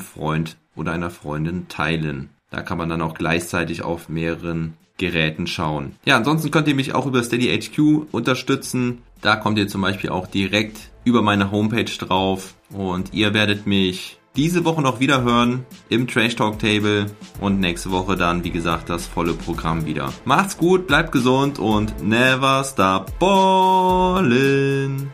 Freund 0.00 0.56
oder 0.76 0.92
einer 0.92 1.10
Freundin 1.10 1.68
teilen. 1.68 2.28
Da 2.50 2.62
kann 2.62 2.78
man 2.78 2.88
dann 2.88 3.02
auch 3.02 3.14
gleichzeitig 3.14 3.82
auf 3.82 4.08
mehreren 4.08 4.74
Geräten 4.98 5.46
schauen. 5.46 5.92
Ja, 6.04 6.16
ansonsten 6.16 6.50
könnt 6.50 6.68
ihr 6.68 6.74
mich 6.74 6.94
auch 6.94 7.06
über 7.06 7.22
Steady 7.22 7.48
HQ 7.48 8.12
unterstützen. 8.12 8.98
Da 9.20 9.36
kommt 9.36 9.58
ihr 9.58 9.68
zum 9.68 9.80
Beispiel 9.80 10.10
auch 10.10 10.26
direkt 10.26 10.87
über 11.08 11.22
meine 11.22 11.50
Homepage 11.50 11.84
drauf 11.84 12.54
und 12.70 13.12
ihr 13.12 13.34
werdet 13.34 13.66
mich 13.66 14.18
diese 14.36 14.64
Woche 14.64 14.82
noch 14.82 15.00
wieder 15.00 15.22
hören 15.22 15.66
im 15.88 16.06
Trash 16.06 16.36
Talk 16.36 16.60
Table 16.60 17.06
und 17.40 17.58
nächste 17.58 17.90
Woche 17.90 18.16
dann, 18.16 18.44
wie 18.44 18.50
gesagt, 18.50 18.88
das 18.88 19.06
volle 19.06 19.32
Programm 19.32 19.84
wieder. 19.84 20.12
Macht's 20.24 20.56
gut, 20.56 20.86
bleibt 20.86 21.10
gesund 21.10 21.58
und 21.58 22.06
never 22.06 22.62
stop 22.62 23.18
ballin'. 23.18 25.08